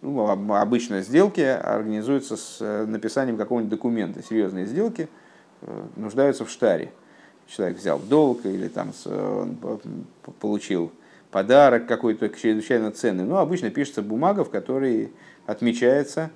[0.03, 4.23] ну, обычно сделки организуются с э, написанием какого-нибудь документа.
[4.23, 5.09] Серьезные сделки
[5.97, 6.93] нуждаются в штаре.
[7.49, 8.93] Человек взял долг или там
[10.41, 10.93] получил
[11.31, 13.25] подарок какой-то чрезвычайно ценный.
[13.25, 15.13] Но обычно пишется бумага, в которой
[15.47, 16.31] отмечается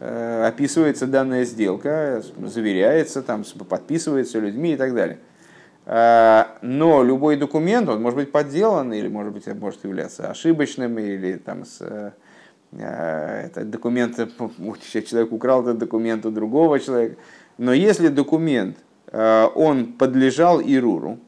[0.00, 5.18] Э, описывается данная сделка, заверяется, там, подписывается людьми и так далее.
[5.90, 11.38] Э, но любой документ, он может быть подделан, или может быть может являться ошибочным, или
[11.38, 12.12] там с, э,
[13.46, 14.16] этот документ,
[14.92, 17.16] человек украл этот документ у другого человека.
[17.56, 18.76] Но если документ,
[19.10, 21.18] он подлежал Ируру,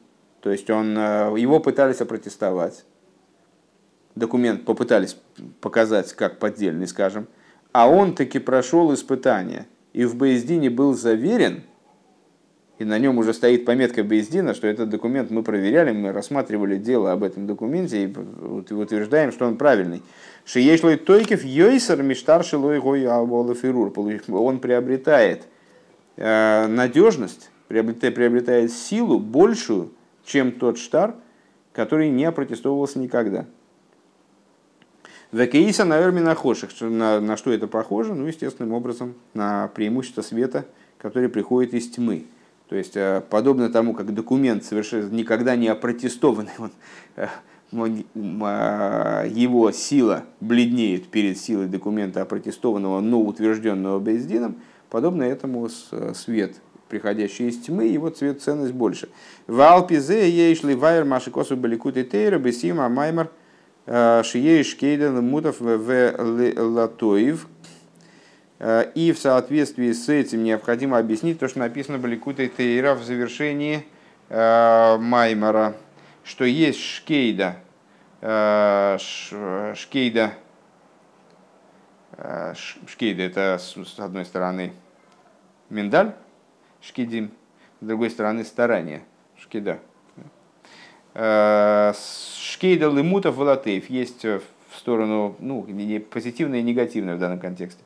[0.42, 2.84] то есть он, его пытались опротестовать,
[4.14, 5.16] документ попытались
[5.62, 7.26] показать как поддельный, скажем,
[7.72, 11.62] а он таки прошел испытание и в Боездине был заверен,
[12.80, 17.12] и на нем уже стоит пометка Боездина, что этот документ мы проверяли, мы рассматривали дело
[17.12, 18.06] об этом документе и
[18.72, 20.02] утверждаем, что он правильный.
[20.46, 23.92] Шиешлой Тойкев Йойсер Миштар Шилой Фирур.
[24.30, 25.42] Он приобретает
[26.16, 29.92] э, надежность, приобретает, приобретает силу большую,
[30.24, 31.16] чем тот штар,
[31.74, 33.44] который не опротестовывался никогда.
[35.32, 36.70] Векеиса на Эрмина Хоших.
[36.80, 38.14] На, на что это похоже?
[38.14, 40.64] Ну, естественным образом, на преимущество света,
[40.96, 42.24] который приходит из тьмы.
[42.70, 46.70] То есть, э, подобно тому, как документ совершенно никогда не опротестованный, он,
[47.16, 47.26] э,
[48.42, 56.60] а, его сила бледнеет перед силой документа опротестованного, но утвержденного Бездином, подобно этому э, свет,
[56.88, 59.08] приходящий из тьмы, его цвет ценность больше.
[59.48, 63.30] В Алпизе ейшли вайер машикосу баликуты тейра бесима маймар–
[63.86, 66.14] Шией Шкейден Мутов в
[66.56, 67.48] Латоев.
[68.94, 73.86] И в соответствии с этим необходимо объяснить то, что написано в Баликуте Тейра в завершении
[74.28, 75.76] э, Маймара,
[76.24, 77.56] что есть Шкейда,
[78.20, 78.98] э,
[79.74, 80.34] Шкейда,
[82.18, 82.54] э,
[82.86, 84.74] Шкейда это с одной стороны
[85.70, 86.12] миндаль,
[86.82, 87.30] Шкидим,
[87.80, 89.02] с другой стороны старание,
[89.38, 89.78] Шкида.
[91.14, 95.66] Шкейда лимутов волотеев есть э, в сторону ну,
[96.10, 97.82] позитивное и негативное в данном контексте.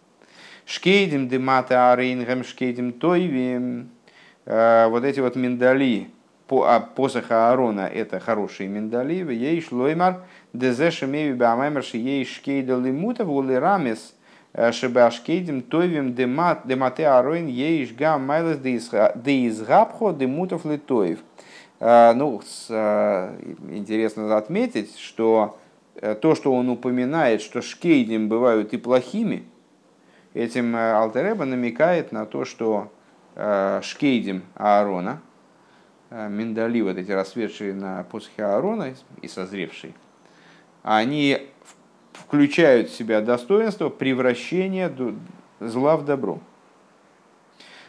[0.66, 3.90] Шкейдим демата арейнгем шкейдим тойвим.
[4.46, 6.08] Э, вот эти вот миндали
[6.46, 9.14] по, а посоха Аарона это хорошие миндали.
[9.32, 10.22] Ей шлоймар
[10.52, 14.14] дезе шемеви баамаймер ей шкейда лимутов улирамес
[14.52, 21.18] э, шебашкейдим тойвим демате ароин ей гам майлес деизгабхо демутов литоев.
[21.80, 23.36] А, ну, а,
[23.70, 25.58] интересно отметить, что
[25.96, 29.44] э, то, что он упоминает, что шкейдим бывают и плохими,
[30.34, 32.92] этим э, Алтереба намекает на то, что
[33.34, 35.20] э, шкейдим Аарона,
[36.10, 39.94] миндали, вот эти расцветшие на посохе Аарона и созревшие,
[40.84, 41.48] они
[42.12, 44.92] включают в себя достоинство превращения
[45.58, 46.38] зла в добро.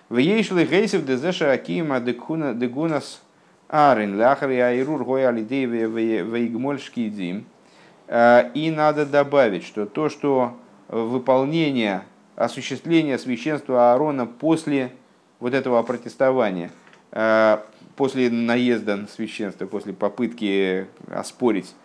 [0.09, 3.21] В ейшли гейсев дезеша акима дегунас
[3.67, 7.45] Арин ляхар айрур гой алидей вейгмоль шкидим.
[8.07, 10.55] И надо добавить, что то, что
[10.87, 12.03] выполнение,
[12.35, 14.91] осуществление священства Аарона после
[15.39, 16.71] вот этого протестования,
[17.95, 21.75] после наезда на священство, после попытки оспорить,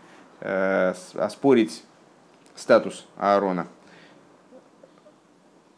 [0.40, 1.82] оспорить
[2.54, 3.66] статус Аарона–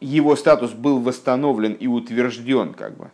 [0.03, 3.11] его статус был восстановлен и утвержден как бы,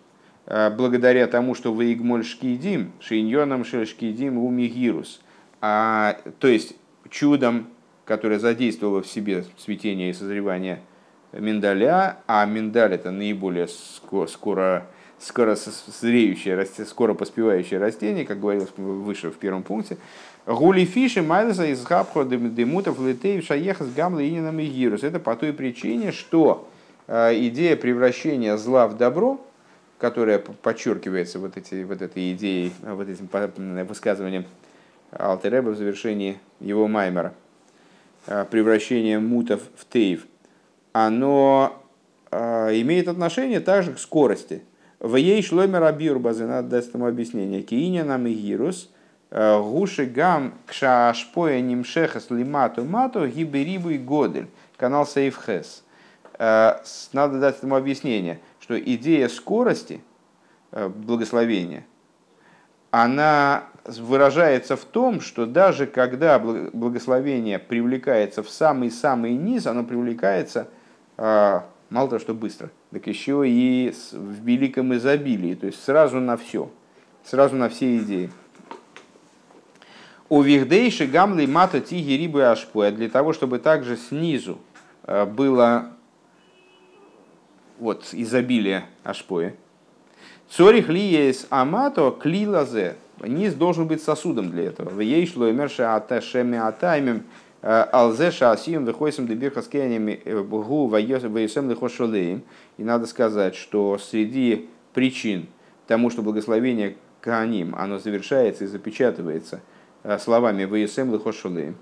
[0.46, 5.20] э, благодаря тому, что Ваигмоль Шкидим, Шиньоном Шкидим Умигирус,
[5.60, 6.74] а, то есть
[7.10, 7.66] чудом,
[8.06, 10.80] которое задействовало в себе цветение и созревание
[11.32, 14.26] миндаля, а миндаль это наиболее скоро,
[15.18, 15.58] скоро,
[16.00, 19.98] зреющее, скоро поспевающее растение, как говорилось выше в первом пункте,
[20.46, 25.02] Гули фиши майлза из габхо демутов литей шаехас гамла ининам и гирус.
[25.02, 26.66] Это по той причине, что
[27.08, 29.40] Э, идея превращения зла в добро,
[29.98, 33.28] которая подчеркивается вот, эти, вот этой идеей, вот этим
[33.86, 34.44] высказыванием
[35.10, 37.32] Алтереба в завершении его маймера,
[38.26, 40.26] э, превращение мутов в тейв,
[41.06, 41.82] оно
[42.30, 44.62] имеет отношение также к скорости.
[45.00, 47.62] В ей шломер абир надо дать этому объяснение.
[47.62, 48.90] Кииня нам и гирус,
[49.30, 54.48] гуши гам кшашпоя нимшехас лимату мату гиберибу и годель.
[54.76, 55.84] Канал Сейфхес.
[56.38, 56.74] Э,
[57.12, 60.00] надо дать этому объяснение, что идея скорости
[60.70, 61.84] благословения,
[62.90, 70.68] она выражается в том, что даже когда благословение привлекается в самый-самый низ, оно привлекается
[71.18, 76.70] мало того, что быстро, так еще и в великом изобилии, то есть сразу на все,
[77.24, 78.30] сразу на все идеи.
[80.28, 84.58] У Вихдейши гамли мата тиги рибы ашпоя, для того, чтобы также снизу
[85.06, 85.90] было
[87.78, 89.54] вот изобилие ашпоя.
[90.50, 92.96] Цорих ли есть амато клилазе.
[93.22, 94.88] Низ должен быть сосудом для этого.
[94.90, 97.22] В ей шло мерша аташеми атаймем э,
[97.62, 102.42] алзе шасием выходим дебирха с э, гу ваесем лихошолеем.
[102.76, 105.46] И надо сказать, что среди причин
[105.86, 109.60] тому, что благословение Кааним, оно завершается и запечатывается
[110.02, 111.76] э, словами «Ваесем лихошолеем»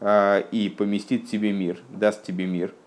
[0.00, 2.72] и поместит тебе мир, даст тебе мир–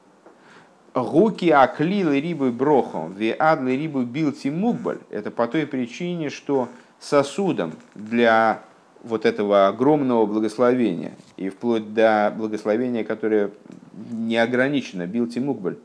[0.93, 4.99] Гуки аклилы рибы брохом, ви адлы рибы билти мукбаль.
[5.09, 6.67] Это по той причине, что
[6.99, 8.61] сосудом для
[9.03, 13.51] вот этого огромного благословения и вплоть до благословения, которое
[14.11, 15.77] не ограничено, билти мукбаль.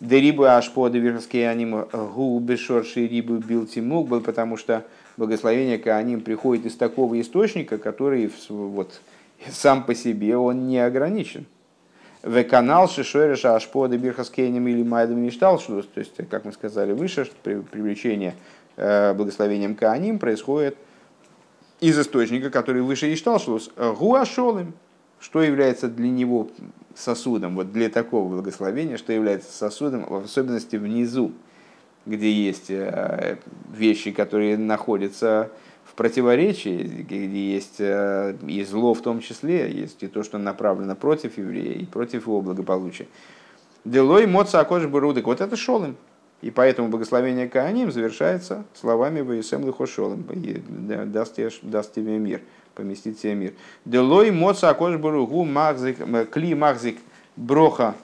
[0.00, 4.84] Да рибы аж по верховские аним губы шорши рибы билти мукбаль, потому что
[5.16, 9.00] благословение Кааним приходит из такого источника, который вот,
[9.50, 11.46] сам по себе он не ограничен.
[12.22, 17.34] В канал Шишореша Ашпода Бирхаскейнем или Майдом Ништал, то есть, как мы сказали выше, что
[17.70, 18.34] привлечение
[18.76, 20.76] э, благословением Кааним происходит
[21.82, 24.72] из источника, который выше Ишталшлус, Гуашолым,
[25.18, 26.48] что является для него
[26.94, 31.32] сосудом, вот для такого благословения, что является сосудом, в особенности внизу,
[32.06, 33.36] где есть э,
[33.72, 35.50] вещи, которые находятся
[35.84, 40.94] в противоречии, где есть э, и зло в том числе, есть и то, что направлено
[40.94, 43.08] против еврея и против его благополучия.
[43.84, 45.26] Делой моца акош бурудок.
[45.26, 45.96] Вот это шолым.
[46.42, 50.26] И поэтому благословение Кааним завершается словами «Ваесем лихо шолым».
[51.12, 52.42] Даст, даст тебе мир,
[52.74, 53.52] поместит тебе мир.
[53.84, 55.98] Делой моца акош буругу махзик,
[56.30, 56.98] кли махзик
[57.36, 57.94] броха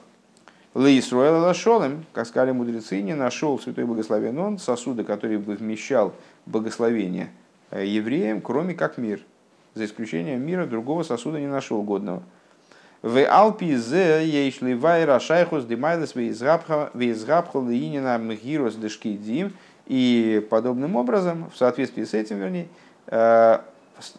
[0.73, 6.13] Лейсруэла Лашолем, как сказали мудрецы, не нашел святой благословен он сосуда, который бы вмещал
[6.45, 7.29] благословение
[7.71, 9.21] Э, евреям, кроме как мир.
[9.75, 12.23] За исключением мира другого сосуда не нашел годного.
[13.01, 19.53] В Алпи зе ейшли вайра шайхус димайлес визгабхал лиинина мгирос дешкидим.
[19.87, 22.67] И подобным образом, в соответствии с этим, вернее,
[23.07, 23.59] э,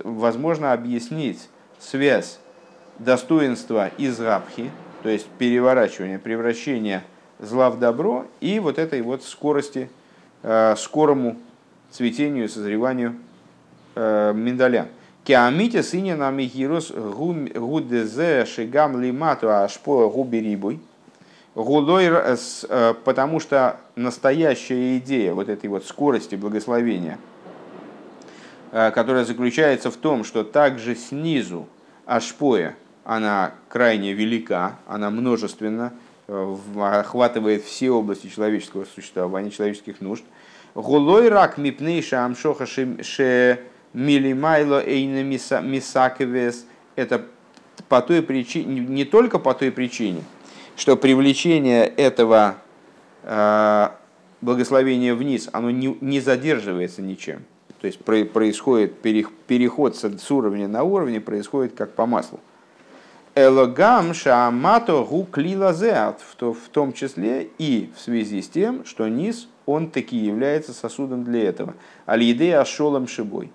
[0.03, 1.49] возможно объяснить
[1.79, 2.41] связь
[2.99, 4.71] достоинства из рабхи,
[5.05, 7.05] то есть переворачивания, превращения
[7.39, 9.89] зла в добро и вот этой вот скорости,
[10.43, 11.37] э, скорому
[11.91, 13.17] цветению и созреванию
[13.95, 14.89] Э, миндаля.
[15.25, 20.81] Киамите сыне на михирус гудезе шигам лимату ашпо губерибуй.
[21.55, 27.19] Гулой, э, потому что настоящая идея вот этой вот скорости благословения,
[28.73, 31.67] э, которая заключается в том, что также снизу
[32.07, 35.93] ашпоя, она крайне велика, она множественна,
[36.77, 40.23] охватывает все области человеческого существования, человеческих нужд.
[40.75, 43.61] Гулой рак мипнейша амшоха ше
[43.93, 47.27] милимайло эйна мисакевес, это
[47.89, 50.23] по той причине, не только по той причине,
[50.77, 52.57] что привлечение этого
[53.23, 53.89] э,
[54.41, 57.45] благословения вниз, оно не, не задерживается ничем.
[57.81, 62.39] То есть происходит переход с уровня на уровень, происходит как по маслу.
[63.35, 69.91] Элогам шаамато гу клилазеат, в том числе и в связи с тем, что низ, он
[69.91, 71.75] таки является сосудом для этого.
[72.07, 73.51] Аль-Едея ашолом шибой.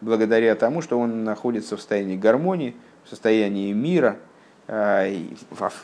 [0.00, 4.18] Благодаря тому, что он находится в состоянии гармонии, в состоянии мира,
[4.66, 5.06] а,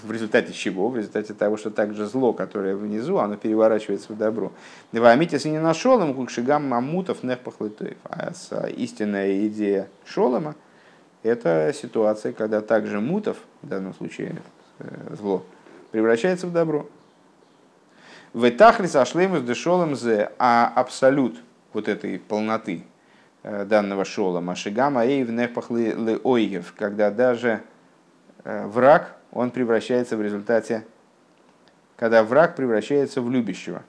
[0.03, 0.89] в результате чего?
[0.89, 4.53] В результате того, что также зло, которое внизу, оно переворачивается в добро.
[4.93, 7.99] Вамитис не нашел им кукшигам мамутов нехпахлытоев.
[8.05, 8.33] А
[8.69, 10.55] истинная идея Шолома–
[11.23, 14.37] это ситуация, когда также мутов, в данном случае
[14.79, 15.45] э, зло,
[15.91, 16.89] превращается в добро.
[18.33, 21.37] В этахлис ашлемус дешолом зе, а абсолют
[21.75, 22.85] вот этой полноты
[23.43, 27.63] данного шолома, шигама эйв нехпахлы ойгев, когда даже
[28.45, 30.87] Э, враг, он превращается в результате,
[31.97, 33.83] когда враг превращается в любящего.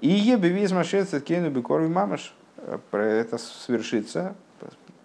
[0.00, 4.34] И ебевиз машется кену бекорви мамаш, э, это свершится,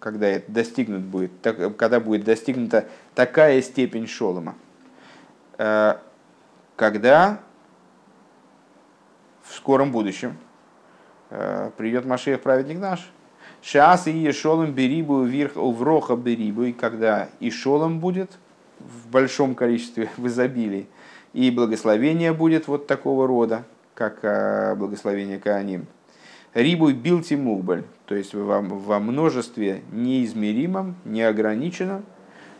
[0.00, 1.30] когда это достигнут будет,
[1.76, 4.56] когда будет достигнута такая степень шолома,
[5.58, 5.96] э,
[6.76, 7.40] когда
[9.42, 10.36] в скором будущем
[11.76, 13.08] придет Машех праведник наш,
[13.62, 18.30] Шас и Ешолом берибу вверх вроха берибу, и когда Ишолом будет
[18.78, 20.86] в большом количестве, в изобилии,
[21.32, 23.64] и благословение будет вот такого рода,
[23.94, 25.86] как а, благословение Кааним.
[26.54, 32.04] Рибуй билти мухбаль, то есть во, во множестве неизмеримом, неограниченном,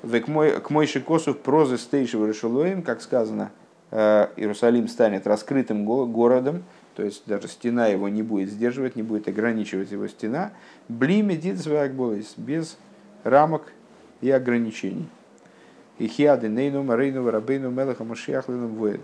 [0.03, 3.51] к мой шикосу прозы стейшего решелоем, как сказано,
[3.91, 6.63] а, Иерусалим станет раскрытым городом,
[7.01, 10.53] то есть даже стена его не будет сдерживать, не будет ограничивать его стена,
[10.87, 11.57] бли медит
[12.37, 12.77] без
[13.25, 13.73] рамок
[14.21, 15.09] и ограничений.
[15.97, 19.01] И хиады нейну марейну рабейну мелаха машиах воин.